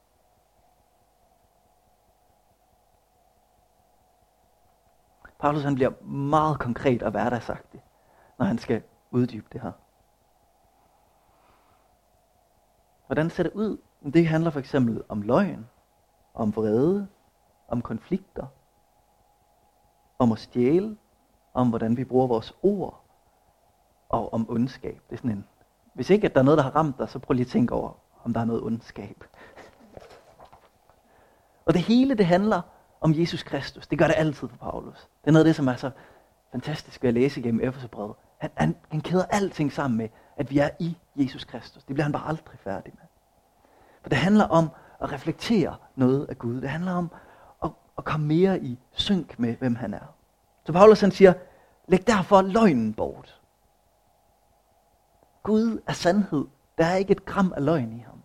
Paulus 5.39 5.63
han 5.63 5.75
bliver 5.75 6.05
meget 6.05 6.59
konkret 6.59 7.03
og 7.03 7.11
hverdagsagtig, 7.11 7.85
når 8.39 8.47
han 8.47 8.59
skal 8.59 8.83
uddybe 9.11 9.47
det 9.53 9.61
her. 9.61 9.73
Hvordan 13.07 13.31
ser 13.31 13.43
det 13.43 13.53
ud? 13.53 13.79
Det 14.15 14.27
handler 14.27 14.51
for 14.51 14.61
eksempel 14.61 15.05
om 15.09 15.23
løgn, 15.23 15.69
om 16.35 16.57
vrede, 16.57 17.09
om 17.69 17.83
konflikter, 17.83 18.47
om 20.19 20.33
at 20.33 20.39
stjæle, 20.39 20.99
om 21.55 21.69
hvordan 21.69 21.97
vi 21.97 22.05
bruger 22.05 22.27
vores 22.27 22.55
ord, 22.63 23.05
og 24.09 24.33
om 24.33 24.51
ondskab. 24.51 25.03
Det 25.11 25.13
er 25.13 25.17
sådan 25.17 25.31
en 25.31 25.49
hvis 25.97 26.11
ikke 26.11 26.25
at 26.25 26.35
der 26.35 26.41
er 26.41 26.45
noget, 26.45 26.59
der 26.59 26.65
har 26.65 26.77
ramt 26.77 26.99
dig, 26.99 27.09
så 27.09 27.19
prøv 27.19 27.35
lige 27.35 27.45
at 27.45 27.51
tænke 27.51 27.75
over, 27.75 27.93
om 28.25 28.33
der 28.33 28.41
er 28.41 28.45
noget 28.45 28.63
ondskab. 28.63 29.25
Og 31.67 31.75
det 31.75 31.83
hele, 31.83 32.15
det 32.15 32.27
handler 32.27 32.61
om 33.01 33.15
Jesus 33.15 33.43
Kristus. 33.43 33.87
Det 33.87 33.99
gør 33.99 34.07
det 34.07 34.15
altid 34.17 34.49
for 34.49 34.57
Paulus. 34.57 35.09
Det 35.21 35.29
er 35.29 35.33
noget 35.33 35.45
af 35.45 35.49
det, 35.49 35.57
som 35.57 35.69
er 35.69 35.77
så 35.77 35.91
fantastisk 36.53 37.03
ved 37.03 37.09
at 37.09 37.15
læse 37.15 37.41
igennem 37.41 37.69
Efeserbrevet. 37.69 38.15
Han, 38.39 38.51
han, 38.55 38.77
han 38.89 39.01
kæder 39.01 39.25
alting 39.25 39.73
sammen 39.73 39.99
med, 39.99 40.09
at 40.37 40.51
vi 40.51 40.59
er 40.59 40.69
i 40.79 40.97
Jesus 41.17 41.45
Kristus. 41.45 41.85
Det 41.85 41.95
bliver 41.95 42.03
han 42.03 42.13
bare 42.13 42.29
aldrig 42.29 42.59
færdig 42.59 42.93
med. 42.95 43.07
For 44.03 44.09
det 44.09 44.19
handler 44.19 44.45
om 44.45 44.71
at 45.01 45.13
reflektere 45.13 45.77
noget 45.95 46.27
af 46.29 46.39
Gud. 46.39 46.61
Det 46.61 46.71
handler 46.71 46.93
om 46.93 47.11
at, 47.65 47.71
at 47.99 48.05
komme 48.05 48.27
mere 48.27 48.61
i 48.61 48.79
synk 48.93 49.39
med, 49.39 49.57
hvem 49.57 49.75
han 49.75 49.95
er. 49.95 50.15
Så 50.65 50.73
Paulus 50.73 51.01
han 51.01 51.11
siger, 51.11 51.33
læg 51.89 52.07
derfor 52.07 52.43
løgnen 52.43 52.95
bort. 52.95 53.41
Gud 55.47 55.83
er 55.87 55.93
sandhed. 55.93 56.45
Der 56.79 56.85
er 56.85 56.97
ikke 56.97 57.13
et 57.13 57.25
gram 57.25 57.53
af 57.57 57.65
løgn 57.65 57.93
i 57.93 57.99
ham. 57.99 58.23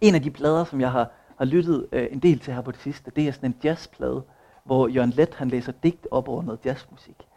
En 0.00 0.14
af 0.14 0.22
de 0.22 0.30
plader, 0.30 0.64
som 0.64 0.80
jeg 0.80 0.92
har, 0.92 1.10
har 1.38 1.44
lyttet 1.44 1.88
øh, 1.92 2.08
en 2.10 2.18
del 2.18 2.38
til 2.38 2.54
her 2.54 2.60
på 2.60 2.70
det 2.70 2.80
sidste, 2.80 3.10
det 3.10 3.28
er 3.28 3.32
sådan 3.32 3.50
en 3.50 3.56
jazzplade, 3.64 4.22
hvor 4.64 4.88
Jørgen 4.88 5.10
Let 5.10 5.34
han 5.34 5.48
læser 5.48 5.72
digt 5.72 6.06
op 6.10 6.28
over 6.28 6.42
noget 6.42 6.60
jazzmusik. 6.64 7.28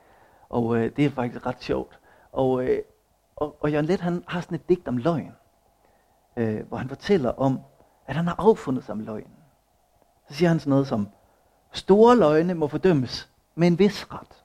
Og 0.50 0.78
øh, 0.78 0.96
det 0.96 1.06
er 1.06 1.10
faktisk 1.10 1.46
ret 1.46 1.64
sjovt. 1.64 2.00
Og, 2.32 2.64
øh, 2.64 2.82
og, 3.36 3.58
og 3.64 3.72
Jørgen 3.72 3.86
Let 3.86 4.02
han 4.02 4.24
har 4.28 4.42
sådan 4.42 4.56
et 4.56 4.70
digt 4.70 4.88
om 4.88 4.98
løgn, 4.98 5.32
øh, 6.38 6.68
hvor 6.68 6.78
han 6.78 6.90
fortæller 6.90 7.30
om, 7.30 7.60
at 8.08 8.16
han 8.16 8.28
har 8.28 8.36
affundet 8.38 8.84
sig 8.84 8.94
om 8.94 9.00
løgn. 9.00 9.32
Så 10.30 10.34
siger 10.36 10.50
han 10.50 10.60
sådan 10.60 10.70
noget 10.70 10.88
som, 10.88 11.08
store 11.72 12.18
løgne 12.18 12.54
må 12.54 12.68
fordømmes 12.68 13.30
med 13.56 13.68
en 13.68 13.80
vis 13.80 14.14
ret. 14.14 14.41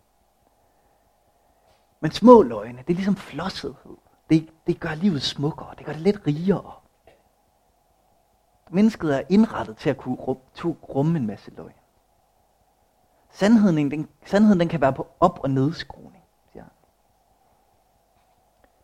Men 2.00 2.10
små 2.10 2.42
løgne, 2.42 2.78
det 2.78 2.90
er 2.90 2.94
ligesom 2.94 3.16
flossethed. 3.16 3.96
Det, 4.30 4.50
det 4.66 4.80
gør 4.80 4.94
livet 4.94 5.22
smukkere, 5.22 5.74
det 5.78 5.86
gør 5.86 5.92
det 5.92 6.00
lidt 6.00 6.26
rigere. 6.26 6.72
Mennesket 8.70 9.16
er 9.16 9.22
indrettet 9.28 9.76
til 9.76 9.90
at 9.90 9.96
kunne 9.96 10.16
rumme 10.16 11.18
en 11.18 11.26
masse 11.26 11.50
løgn. 11.50 11.72
Sandheden, 13.30 13.90
den, 13.90 14.08
sandheden 14.24 14.60
den 14.60 14.68
kan 14.68 14.80
være 14.80 14.92
på 14.92 15.06
op- 15.20 15.38
og 15.42 15.50
nedskruning, 15.50 16.24
siger 16.52 16.62
han. 16.62 16.72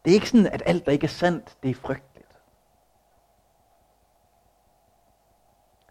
Det 0.04 0.10
er 0.10 0.14
ikke 0.14 0.28
sådan, 0.28 0.46
at 0.46 0.62
alt, 0.66 0.86
der 0.86 0.92
ikke 0.92 1.04
er 1.04 1.08
sandt, 1.08 1.56
det 1.62 1.70
er 1.70 1.74
frygteligt. 1.74 2.38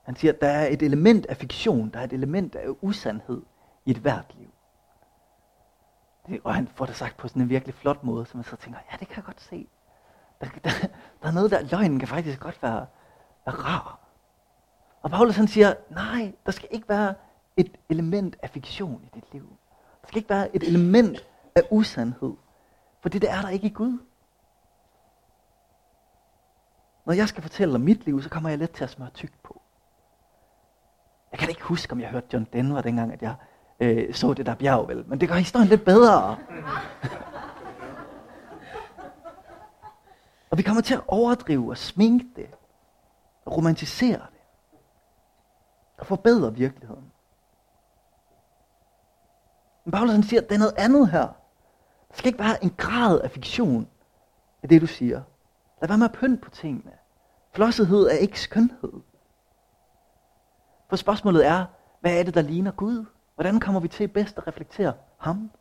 Han 0.04 0.16
siger, 0.16 0.34
at 0.34 0.42
der 0.42 0.48
er 0.48 0.68
et 0.68 0.82
element 0.82 1.26
af 1.26 1.38
fiktion, 1.38 1.90
der 1.90 2.00
er 2.00 2.04
et 2.04 2.14
element 2.14 2.56
af 2.56 2.68
usandhed 2.82 3.42
i 3.86 3.92
et 3.92 3.98
hvert 3.98 4.36
liv. 4.40 4.52
Og 6.44 6.56
han 6.56 6.68
får 6.68 6.86
det 6.86 6.96
sagt 6.96 7.18
på 7.18 7.28
sådan 7.28 7.42
en 7.42 7.50
virkelig 7.50 7.76
flot 7.76 8.04
måde, 8.04 8.26
så 8.26 8.38
man 8.38 8.44
så 8.44 8.56
tænker, 8.56 8.80
ja, 8.92 8.98
det 8.98 9.08
kan 9.08 9.16
jeg 9.16 9.24
godt 9.24 9.42
se. 9.42 9.68
Der, 10.42 10.48
der, 10.64 10.70
der 11.22 11.28
er 11.28 11.32
noget 11.32 11.52
der, 11.52 11.62
løgnen 11.62 12.00
kan 12.00 12.08
faktisk 12.08 12.40
godt 12.40 12.64
være, 12.64 12.86
være 13.46 13.56
rar. 13.56 14.00
Og 15.02 15.12
Paulus 15.12 15.36
han 15.36 15.48
siger, 15.48 15.74
nej, 15.90 16.34
der 16.46 16.52
skal 16.52 16.68
ikke 16.72 16.90
være 16.90 17.14
et 17.58 17.78
element 17.90 18.36
af 18.42 18.50
fiktion 18.50 19.04
i 19.04 19.10
dit 19.16 19.34
liv. 19.34 19.58
Der 20.02 20.08
skal 20.08 20.18
ikke 20.18 20.30
være 20.30 20.56
et 20.56 20.64
element 20.64 21.28
af 21.56 21.62
usandhed. 21.72 22.34
For 23.02 23.10
det 23.10 23.24
er 23.24 23.42
der 23.42 23.50
ikke 23.50 23.68
i 23.68 23.74
Gud. 23.74 24.00
Når 27.06 27.14
jeg 27.14 27.28
skal 27.28 27.42
fortælle 27.42 27.76
om 27.76 27.82
mit 27.82 28.06
liv, 28.06 28.22
så 28.22 28.30
kommer 28.30 28.50
jeg 28.50 28.58
let 28.60 28.72
til 28.72 28.84
at 28.84 28.90
smøre 28.90 29.10
tykt 29.10 29.44
på. 29.44 29.62
Jeg 31.32 31.40
kan 31.40 31.50
ikke 31.50 31.64
huske, 31.64 31.92
om 31.92 32.00
jeg 32.00 32.10
hørte 32.10 32.28
John 32.34 32.48
Denver 32.54 32.82
dengang, 32.82 33.14
at 33.14 33.22
jeg 33.22 33.36
øh, 33.82 34.14
så 34.14 34.34
det 34.34 34.46
der 34.46 34.56
bjerg, 34.56 34.88
vel? 34.88 35.06
Men 35.08 35.20
det 35.20 35.30
gør 35.30 35.36
historien 35.36 35.68
lidt 35.68 35.86
bedre. 35.86 36.38
og 40.52 40.58
vi 40.58 40.64
kommer 40.64 40.82
til 40.82 40.94
at 40.94 41.02
overdrive 41.08 41.70
og 41.70 41.78
sminke 41.78 42.26
det. 42.36 42.50
Og 43.46 43.58
romantisere 43.58 44.20
det. 44.20 44.42
Og 45.98 46.06
forbedre 46.06 46.54
virkeligheden. 46.54 47.12
Men 49.86 49.92
Paulus 49.92 50.12
han 50.12 50.24
siger, 50.24 50.42
at 50.42 50.50
det 50.50 50.56
er 50.56 50.60
noget 50.60 50.76
andet 50.78 51.10
her. 51.10 51.28
Der 52.10 52.18
skal 52.18 52.28
ikke 52.28 52.40
være 52.40 52.64
en 52.64 52.74
grad 52.78 53.22
af 53.22 53.32
fiktion 53.32 53.88
i 54.64 54.68
det, 54.68 54.82
du 54.82 54.88
siger. 54.88 55.22
Lad 55.82 55.88
være 55.88 55.98
med 55.98 56.06
at 56.06 56.12
pynte 56.12 56.38
på 56.38 56.50
tingene. 56.50 56.92
Flossethed 57.54 58.08
er 58.08 58.16
ikke 58.16 58.42
skønhed. 58.42 58.94
For 60.90 60.96
spørgsmålet 60.96 61.46
er, 61.46 61.66
hvad 62.02 62.20
er 62.20 62.24
det, 62.24 62.34
der 62.34 62.42
ligner 62.42 62.72
Gud? 62.72 63.06
Hvordan 63.42 63.60
kommer 63.60 63.80
vi 63.80 63.88
til 63.88 64.08
bedst 64.08 64.38
at 64.38 64.48
reflektere 64.48 64.94
ham? 65.18 65.52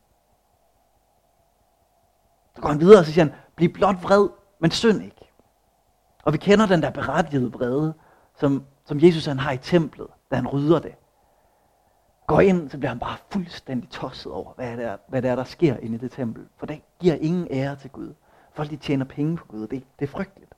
Så 2.55 2.62
går 2.62 2.69
han 2.69 2.81
videre, 2.81 2.99
og 2.99 3.05
så 3.05 3.12
siger 3.12 3.25
han, 3.25 3.35
bliv 3.57 3.73
blot 3.73 4.03
vred, 4.03 4.29
men 4.59 4.71
synd 4.71 5.03
ikke. 5.03 5.31
Og 6.23 6.33
vi 6.33 6.38
kender 6.38 6.66
den 6.66 6.83
der 6.83 6.90
berettigede 6.90 7.53
vrede, 7.53 7.95
som, 8.37 8.64
som 8.85 9.03
Jesus 9.03 9.27
han 9.27 9.38
har 9.38 9.53
i 9.53 9.59
templet, 9.59 10.07
da 10.31 10.37
han 10.37 10.49
rydder 10.49 10.79
det. 10.79 10.95
Går 12.27 12.40
ind, 12.40 12.71
så 12.71 12.79
bliver 12.79 12.90
han 12.90 12.99
bare 12.99 13.16
fuldstændig 13.31 13.90
tosset 13.90 14.33
over, 14.33 14.53
hvad 14.55 14.77
det 14.77 14.85
er, 14.85 14.97
hvad 15.09 15.23
det 15.23 15.31
er 15.31 15.37
der 15.37 15.45
sker 15.45 15.77
inde 15.77 15.95
i 15.95 15.99
det 15.99 16.12
tempel. 16.12 16.49
For 16.57 16.66
det 16.66 16.83
giver 16.99 17.14
ingen 17.14 17.49
ære 17.51 17.77
til 17.77 17.90
Gud. 17.90 18.14
Folk 18.53 18.71
de 18.71 18.77
tjener 18.77 19.05
penge 19.05 19.37
på 19.37 19.45
Gud, 19.45 19.66
det, 19.66 19.85
det 19.99 20.07
er 20.07 20.12
frygteligt. 20.12 20.55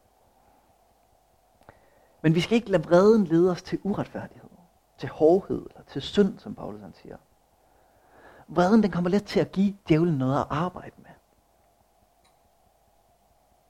Men 2.22 2.34
vi 2.34 2.40
skal 2.40 2.54
ikke 2.56 2.70
lade 2.70 2.84
vreden 2.84 3.24
lede 3.24 3.50
os 3.50 3.62
til 3.62 3.78
uretfærdighed 3.82 4.51
til 5.02 5.10
hårdhed 5.10 5.66
eller 5.70 5.82
til 5.82 6.02
synd, 6.02 6.38
som 6.38 6.54
Paulus 6.54 6.80
han 6.80 6.94
siger. 6.94 7.16
Vreden 8.48 8.82
den 8.82 8.90
kommer 8.90 9.10
let 9.10 9.24
til 9.24 9.40
at 9.40 9.52
give 9.52 9.76
djævlen 9.88 10.18
noget 10.18 10.40
at 10.40 10.46
arbejde 10.50 10.94
med. 10.96 11.10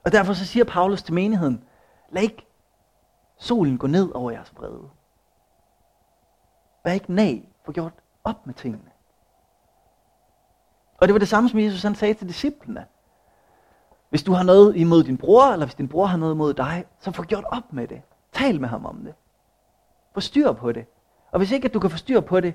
Og 0.04 0.12
derfor 0.12 0.32
så 0.32 0.46
siger 0.46 0.64
Paulus 0.64 1.02
til 1.02 1.14
menigheden, 1.14 1.64
lad 2.10 2.22
ikke 2.22 2.46
solen 3.36 3.78
gå 3.78 3.86
ned 3.86 4.10
over 4.10 4.30
jeres 4.30 4.56
vrede. 4.56 4.90
Vær 6.84 6.92
ikke 6.92 7.12
nag, 7.12 7.52
få 7.64 7.72
gjort 7.72 7.92
op 8.24 8.46
med 8.46 8.54
tingene. 8.54 8.90
Og 11.00 11.08
det 11.08 11.14
var 11.14 11.18
det 11.18 11.28
samme, 11.28 11.48
som 11.48 11.58
Jesus 11.58 11.82
han 11.82 11.94
sagde 11.94 12.14
til 12.14 12.28
disciplene. 12.28 12.86
Hvis 14.10 14.22
du 14.22 14.32
har 14.32 14.42
noget 14.42 14.76
imod 14.76 15.04
din 15.04 15.18
bror, 15.18 15.44
eller 15.44 15.66
hvis 15.66 15.74
din 15.74 15.88
bror 15.88 16.06
har 16.06 16.16
noget 16.16 16.34
imod 16.34 16.54
dig, 16.54 16.84
så 16.98 17.10
få 17.10 17.22
gjort 17.22 17.44
op 17.44 17.72
med 17.72 17.88
det. 17.88 18.02
Tal 18.32 18.60
med 18.60 18.68
ham 18.68 18.86
om 18.86 19.04
det. 19.04 19.14
Få 20.14 20.20
styr 20.20 20.52
på 20.52 20.72
det. 20.72 20.86
Og 21.32 21.38
hvis 21.38 21.50
ikke 21.50 21.64
at 21.64 21.74
du 21.74 21.80
kan 21.80 21.90
få 21.90 21.96
styr 21.96 22.20
på 22.20 22.40
det 22.40 22.54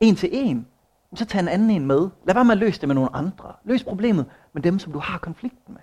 en 0.00 0.16
til 0.16 0.28
en, 0.32 0.68
så 1.14 1.24
tag 1.24 1.40
en 1.40 1.48
anden 1.48 1.70
en 1.70 1.86
med. 1.86 2.08
Lad 2.24 2.34
være 2.34 2.44
med 2.44 2.52
at 2.52 2.58
løse 2.58 2.80
det 2.80 2.88
med 2.88 2.94
nogle 2.94 3.16
andre. 3.16 3.54
Løs 3.64 3.84
problemet 3.84 4.26
med 4.52 4.62
dem, 4.62 4.78
som 4.78 4.92
du 4.92 4.98
har 4.98 5.18
konflikten 5.18 5.74
med. 5.74 5.82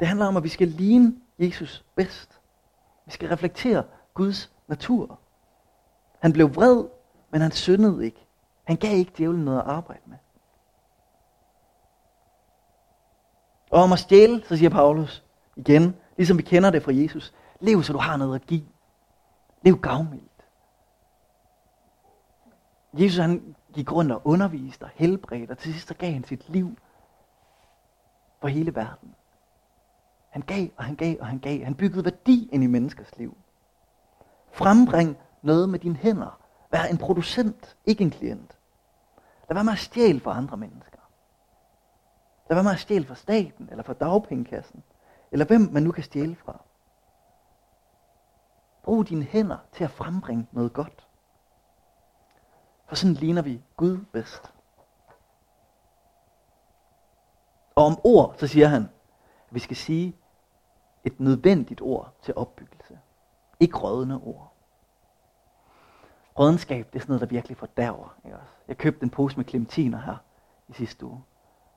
Det 0.00 0.08
handler 0.08 0.26
om, 0.26 0.36
at 0.36 0.42
vi 0.42 0.48
skal 0.48 0.68
ligne 0.68 1.16
Jesus 1.38 1.84
bedst. 1.94 2.40
Vi 3.06 3.10
skal 3.10 3.28
reflektere 3.28 3.84
Guds 4.14 4.52
natur. 4.68 5.18
Han 6.18 6.32
blev 6.32 6.54
vred, 6.54 6.84
men 7.30 7.40
han 7.40 7.50
syndede 7.50 8.04
ikke. 8.04 8.26
Han 8.64 8.76
gav 8.76 8.96
ikke 8.96 9.12
djævlen 9.18 9.44
noget 9.44 9.58
at 9.58 9.66
arbejde 9.66 10.02
med. 10.06 10.16
Og 13.70 13.82
om 13.82 13.92
at 13.92 13.98
stjæle, 13.98 14.42
så 14.44 14.56
siger 14.56 14.70
Paulus 14.70 15.24
igen, 15.56 15.96
ligesom 16.16 16.38
vi 16.38 16.42
kender 16.42 16.70
det 16.70 16.82
fra 16.82 16.94
Jesus, 16.94 17.34
Lev, 17.62 17.82
så 17.82 17.92
du 17.92 17.98
har 17.98 18.16
noget 18.16 18.34
at 18.34 18.46
give. 18.46 18.66
Lev 19.62 19.76
gavmildt. 19.76 20.46
Jesus 22.92 23.18
han 23.18 23.56
gik 23.72 23.92
rundt 23.92 24.12
og 24.12 24.22
underviste 24.24 24.82
og 24.82 24.90
helbredte, 24.94 25.50
og 25.52 25.58
til 25.58 25.72
sidst 25.72 25.88
så 25.88 25.94
gav 25.94 26.12
han 26.12 26.24
sit 26.24 26.48
liv 26.48 26.76
for 28.40 28.48
hele 28.48 28.74
verden. 28.74 29.14
Han 30.30 30.42
gav, 30.42 30.68
og 30.76 30.84
han 30.84 30.96
gav, 30.96 31.16
og 31.20 31.26
han 31.26 31.38
gav. 31.38 31.64
Han 31.64 31.74
byggede 31.74 32.04
værdi 32.04 32.48
ind 32.52 32.64
i 32.64 32.66
menneskers 32.66 33.18
liv. 33.18 33.36
Frembring 34.52 35.16
noget 35.42 35.68
med 35.68 35.78
dine 35.78 35.96
hænder. 35.96 36.40
Vær 36.70 36.82
en 36.82 36.98
producent, 36.98 37.76
ikke 37.84 38.04
en 38.04 38.10
klient. 38.10 38.58
Lad 39.48 39.54
være 39.54 39.64
med 39.64 39.72
at 39.72 39.78
stjæle 39.78 40.20
for 40.20 40.30
andre 40.30 40.56
mennesker. 40.56 40.98
Lad 42.48 42.56
være 42.56 42.64
med 42.64 42.72
at 42.72 42.78
stjæle 42.78 43.06
for 43.06 43.14
staten, 43.14 43.68
eller 43.70 43.82
for 43.82 43.92
dagpengekassen, 43.92 44.82
eller 45.32 45.46
hvem 45.46 45.68
man 45.72 45.82
nu 45.82 45.92
kan 45.92 46.04
stjæle 46.04 46.36
fra. 46.36 46.64
Brug 48.82 49.08
dine 49.08 49.24
hænder 49.24 49.56
til 49.72 49.84
at 49.84 49.90
frembringe 49.90 50.46
noget 50.52 50.72
godt. 50.72 51.08
For 52.86 52.94
sådan 52.94 53.14
ligner 53.14 53.42
vi 53.42 53.62
Gud 53.76 53.98
bedst. 54.12 54.52
Og 57.74 57.84
om 57.84 57.98
ord, 58.04 58.34
så 58.38 58.46
siger 58.46 58.66
han, 58.66 58.82
at 58.82 59.54
vi 59.54 59.58
skal 59.58 59.76
sige 59.76 60.16
et 61.04 61.20
nødvendigt 61.20 61.80
ord 61.80 62.14
til 62.22 62.34
opbyggelse. 62.36 62.98
Ikke 63.60 63.78
rådne 63.78 64.20
ord. 64.22 64.52
Rådenskab, 66.38 66.86
det 66.92 66.94
er 66.94 67.00
sådan 67.00 67.12
noget, 67.12 67.20
der 67.20 67.26
virkelig 67.26 67.56
fordærver. 67.56 68.16
Ikke 68.24 68.36
også? 68.36 68.52
Jeg 68.68 68.78
købte 68.78 69.02
en 69.02 69.10
pose 69.10 69.36
med 69.36 69.44
klementiner 69.44 69.98
her 69.98 70.16
i 70.68 70.72
sidste 70.72 71.06
uge. 71.06 71.22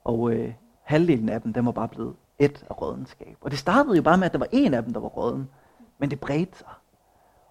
Og 0.04 0.32
øh, 0.32 0.54
halvdelen 0.84 1.30
af 1.30 1.42
dem, 1.42 1.54
den 1.54 1.66
var 1.66 1.72
bare 1.72 1.88
blevet 1.88 2.16
et 2.40 2.66
af 2.70 2.82
rådenskab. 2.82 3.38
Og 3.42 3.52
det 3.52 3.60
startede 3.60 3.96
jo 3.96 4.02
bare 4.02 4.18
med, 4.18 4.26
at 4.26 4.32
der 4.32 4.40
var 4.40 4.48
en 4.52 4.74
af 4.74 4.84
dem, 4.84 4.94
der 4.94 5.00
var 5.00 5.08
råden. 5.08 5.50
Men 5.98 6.10
det 6.10 6.20
bredte 6.20 6.58
sig. 6.58 6.68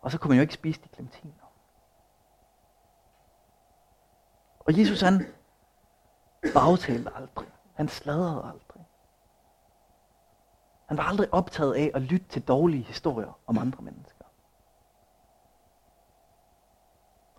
Og 0.05 0.11
så 0.11 0.19
kunne 0.19 0.29
man 0.29 0.37
jo 0.37 0.43
ikke 0.43 0.55
spise 0.55 0.81
de 0.85 0.89
klementiner. 0.89 1.53
Og 4.61 4.79
Jesus 4.79 5.01
han 5.01 5.27
bagtalte 6.55 7.11
aldrig. 7.15 7.49
Han 7.75 7.89
sladrede 7.89 8.43
aldrig. 8.45 8.87
Han 10.87 10.97
var 10.97 11.03
aldrig 11.05 11.35
optaget 11.35 11.75
af 11.75 11.91
at 11.95 12.03
lytte 12.03 12.27
til 12.29 12.43
dårlige 12.43 12.83
historier 12.83 13.39
om 13.47 13.59
andre 13.59 13.83
mennesker. 13.83 14.25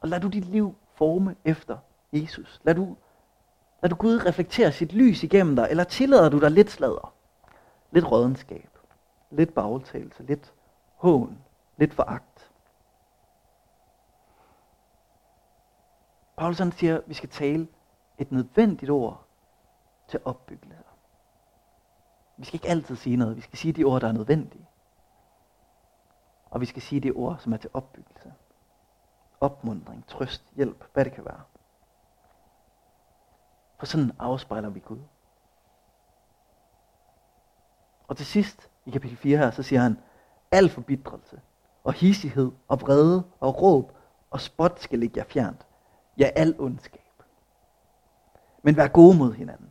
Og 0.02 0.08
lad 0.08 0.20
du 0.20 0.28
dit 0.28 0.46
liv 0.46 0.76
forme 0.96 1.36
efter 1.44 1.78
Jesus. 2.14 2.62
Lad 2.64 2.76
du, 2.76 2.98
lad 3.82 3.90
du 3.90 3.96
Gud 3.96 4.26
reflektere 4.26 4.72
sit 4.72 4.94
lys 4.94 5.24
igennem 5.24 5.56
dig, 5.56 5.68
eller 5.70 5.84
tillader 5.84 6.30
du 6.30 6.40
dig 6.40 6.52
lidt 6.52 6.72
sladder, 6.72 7.14
lidt 7.92 8.12
rådenskab, 8.12 8.70
lidt 9.32 9.54
bagtagelse, 9.54 10.24
lidt 10.24 10.54
hån, 10.96 11.38
lidt 11.78 11.94
foragt. 11.94 12.45
Paulus 16.38 16.60
han 16.60 16.72
siger, 16.72 16.98
at 16.98 17.04
vi 17.08 17.14
skal 17.14 17.30
tale 17.30 17.68
et 18.18 18.32
nødvendigt 18.32 18.92
ord 18.92 19.26
til 20.08 20.20
opbyggelse. 20.26 20.84
Vi 22.38 22.46
skal 22.46 22.56
ikke 22.56 22.70
altid 22.70 22.96
sige 22.96 23.16
noget. 23.16 23.36
Vi 23.36 23.42
skal 23.42 23.58
sige 23.58 23.74
de 23.74 23.84
ord, 23.84 24.02
der 24.02 24.08
er 24.08 24.12
nødvendige. 24.12 24.68
Og 26.46 26.62
vi 26.62 26.66
skal 26.66 26.82
sige 26.82 27.02
de 27.02 27.12
ord, 27.12 27.38
som 27.40 27.54
er 27.54 27.58
til 27.58 27.70
opbyggelse. 27.74 28.34
Opmundring, 29.42 30.08
trøst, 30.08 30.44
hjælp, 30.56 30.86
hvad 30.94 31.06
det 31.06 31.14
kan 31.14 31.26
være. 31.26 31.42
For 33.78 33.86
sådan 33.86 34.12
afspejler 34.20 34.70
vi 34.70 34.80
Gud. 34.80 35.00
Og 38.08 38.18
til 38.18 38.26
sidst 38.26 38.72
i 38.86 38.92
kapitel 38.92 39.18
4 39.18 39.38
her, 39.38 39.52
så 39.52 39.64
siger 39.64 39.82
han, 39.82 40.00
al 40.52 40.70
forbitrelse 40.70 41.42
og 41.84 41.94
hissighed 41.94 42.52
og 42.68 42.82
vrede 42.82 43.24
og 43.40 43.62
råb 43.62 43.92
og 44.30 44.42
spot 44.42 44.80
skal 44.80 45.00
ligge 45.00 45.18
jer 45.18 45.26
fjernt 45.26 45.68
ja 46.18 46.30
al 46.36 46.56
ondskab. 46.60 47.02
Men 48.64 48.78
vær 48.78 48.88
gode 48.88 49.18
mod 49.18 49.34
hinanden. 49.34 49.70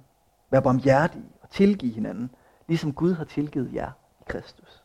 Vær 0.51 0.61
barmhjertige 0.61 1.33
og 1.43 1.51
tilgive 1.51 1.93
hinanden, 1.93 2.31
ligesom 2.67 2.93
Gud 2.93 3.15
har 3.15 3.25
tilgivet 3.25 3.75
jer 3.75 3.93
i 4.21 4.25
Kristus. 4.27 4.85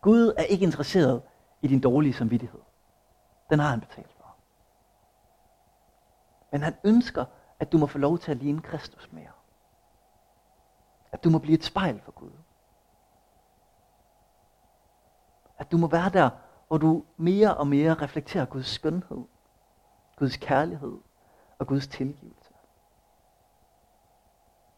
Gud 0.00 0.34
er 0.36 0.42
ikke 0.42 0.64
interesseret 0.64 1.22
i 1.62 1.68
din 1.68 1.80
dårlige 1.80 2.12
samvittighed. 2.12 2.60
Den 3.50 3.58
har 3.58 3.70
han 3.70 3.80
betalt 3.80 4.12
for. 4.12 4.36
Men 6.52 6.62
han 6.62 6.74
ønsker, 6.84 7.24
at 7.60 7.72
du 7.72 7.78
må 7.78 7.86
få 7.86 7.98
lov 7.98 8.18
til 8.18 8.30
at 8.30 8.36
ligne 8.36 8.60
Kristus 8.60 9.12
mere. 9.12 9.30
At 11.12 11.24
du 11.24 11.30
må 11.30 11.38
blive 11.38 11.58
et 11.58 11.64
spejl 11.64 12.00
for 12.00 12.12
Gud. 12.12 12.30
At 15.58 15.72
du 15.72 15.76
må 15.76 15.86
være 15.86 16.10
der, 16.10 16.30
hvor 16.68 16.78
du 16.78 17.04
mere 17.16 17.56
og 17.56 17.66
mere 17.66 17.94
reflekterer 17.94 18.44
Guds 18.44 18.66
skønhed, 18.66 19.24
Guds 20.16 20.36
kærlighed 20.36 20.98
og 21.58 21.66
Guds 21.66 21.88
tilgivelse. 21.88 22.52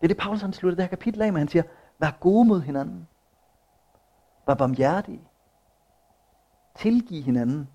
Det 0.00 0.06
er 0.06 0.08
det, 0.08 0.16
Paulus 0.16 0.40
han 0.40 0.52
slutter 0.52 0.76
det 0.76 0.84
her 0.84 0.88
kapitel 0.88 1.22
af 1.22 1.32
med. 1.32 1.40
Han 1.40 1.48
siger, 1.48 1.62
vær 1.98 2.10
gode 2.20 2.48
mod 2.48 2.60
hinanden. 2.60 3.08
Vær 4.46 4.54
barmhjertige. 4.54 5.28
Tilgiv 6.74 7.22
hinanden, 7.22 7.68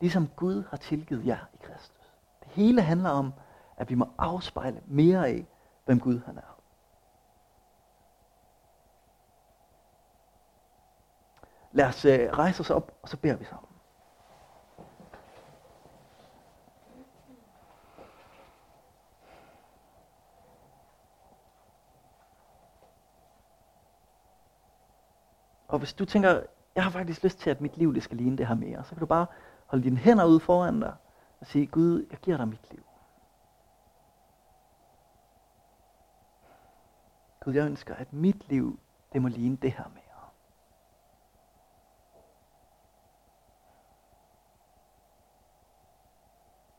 ligesom 0.00 0.28
Gud 0.28 0.64
har 0.70 0.76
tilgivet 0.76 1.26
jer 1.26 1.38
i 1.54 1.56
Kristus. 1.62 2.14
Det 2.40 2.48
hele 2.48 2.82
handler 2.82 3.10
om, 3.10 3.32
at 3.76 3.90
vi 3.90 3.94
må 3.94 4.08
afspejle 4.18 4.82
mere 4.86 5.28
af, 5.28 5.46
hvem 5.84 6.00
Gud 6.00 6.20
han 6.26 6.38
er. 6.38 6.60
Lad 11.72 11.86
os 11.86 12.04
øh, 12.04 12.30
rejse 12.32 12.60
os 12.60 12.70
op, 12.70 12.92
og 13.02 13.08
så 13.08 13.16
beder 13.16 13.36
vi 13.36 13.44
sammen. 13.44 13.69
Og 25.70 25.78
hvis 25.78 25.92
du 25.92 26.04
tænker, 26.04 26.42
jeg 26.74 26.84
har 26.84 26.90
faktisk 26.90 27.24
lyst 27.24 27.38
til, 27.38 27.50
at 27.50 27.60
mit 27.60 27.76
liv 27.76 27.94
det 27.94 28.02
skal 28.02 28.16
ligne 28.16 28.38
det 28.38 28.46
her 28.46 28.54
mere, 28.54 28.84
så 28.84 28.90
kan 28.90 29.00
du 29.00 29.06
bare 29.06 29.26
holde 29.66 29.84
dine 29.84 29.96
hænder 29.96 30.24
ud 30.24 30.40
foran 30.40 30.80
dig 30.80 30.94
og 31.40 31.46
sige, 31.46 31.66
Gud, 31.66 32.06
jeg 32.10 32.18
giver 32.18 32.36
dig 32.36 32.48
mit 32.48 32.70
liv. 32.70 32.84
Gud, 37.44 37.54
jeg 37.54 37.66
ønsker, 37.66 37.94
at 37.94 38.12
mit 38.12 38.48
liv, 38.48 38.80
det 39.12 39.22
må 39.22 39.28
ligne 39.28 39.56
det 39.56 39.72
her 39.72 39.88
mere. 39.88 40.02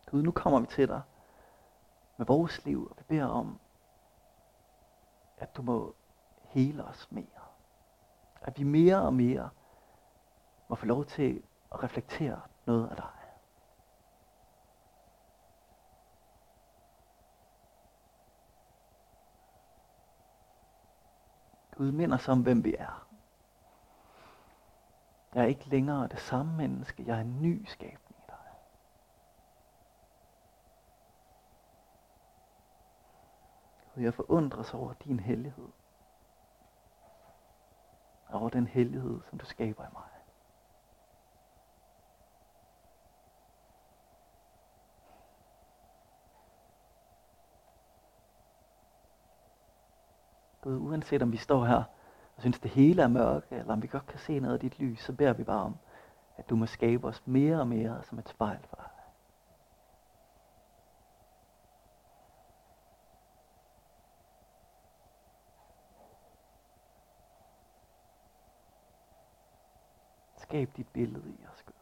Gud, 0.06 0.24
nu 0.24 0.32
kommer 0.32 0.60
vi 0.60 0.68
til 0.68 0.88
dig 0.88 1.02
med 2.18 2.26
vores 2.26 2.66
liv, 2.66 2.88
og 2.92 2.98
vi 2.98 3.04
beder 3.08 3.26
om, 3.26 3.60
at 5.38 5.56
du 5.56 5.62
må 5.62 5.96
hele 6.44 6.84
os 6.84 7.12
mere. 7.12 7.41
At 8.42 8.60
vi 8.60 8.64
mere 8.64 9.02
og 9.02 9.14
mere 9.14 9.50
må 10.70 10.76
få 10.76 10.86
lov 10.86 11.06
til 11.06 11.44
at 11.72 11.84
reflektere 11.84 12.42
noget 12.66 12.90
af 12.90 12.96
dig. 12.96 13.22
Gud 21.82 21.92
minder 21.92 22.16
os 22.16 22.28
om, 22.28 22.42
hvem 22.42 22.64
vi 22.64 22.76
er. 22.80 23.08
Jeg 25.34 25.44
er 25.44 25.48
ikke 25.48 25.70
længere 25.70 26.08
det 26.08 26.20
samme 26.20 26.58
menneske. 26.58 27.04
Jeg 27.08 27.18
er 27.18 27.22
en 27.22 27.42
ny 27.42 27.66
skabning 27.66 28.16
i 28.18 28.24
dig. 28.28 28.38
Gud, 33.96 34.04
jeg 34.04 34.14
forundres 34.14 34.74
over 34.74 34.94
din 34.94 35.20
hellighed. 35.20 35.70
Over 38.42 38.50
den 38.50 38.68
hellighed, 38.68 39.20
som 39.30 39.40
du 39.40 39.46
skaber 39.46 39.84
i 39.84 39.88
mig. 39.94 40.04
Gud, 50.62 50.78
uanset 50.78 51.22
om 51.22 51.32
vi 51.32 51.38
står 51.38 51.66
her 51.66 51.84
og 52.36 52.42
synes, 52.42 52.60
det 52.60 52.72
hele 52.72 53.02
er 53.02 53.08
mørke, 53.08 53.56
eller 53.56 53.74
om 53.74 53.82
vi 53.82 53.88
godt 53.88 54.08
kan 54.08 54.20
se 54.20 54.40
noget 54.40 54.54
af 54.54 54.60
dit 54.60 54.80
lys, 54.80 55.00
så 55.00 55.14
beder 55.14 55.34
vi 55.34 55.44
bare 55.44 55.62
om, 55.62 55.78
at 56.38 56.50
du 56.50 56.56
må 56.56 56.66
skabe 56.66 57.08
os 57.08 57.28
mere 57.28 57.60
og 57.60 57.68
mere 57.68 58.04
som 58.04 58.20
et 58.20 58.30
spejl 58.30 58.60
for 58.70 58.76
dig. 58.76 58.92
Skab 70.52 70.78
dit 70.78 70.88
billede 70.94 71.30
i 71.30 71.46
os, 71.54 71.64
Gud. 71.64 71.74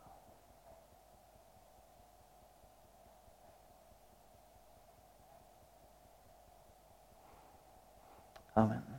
Amen. 8.56 8.99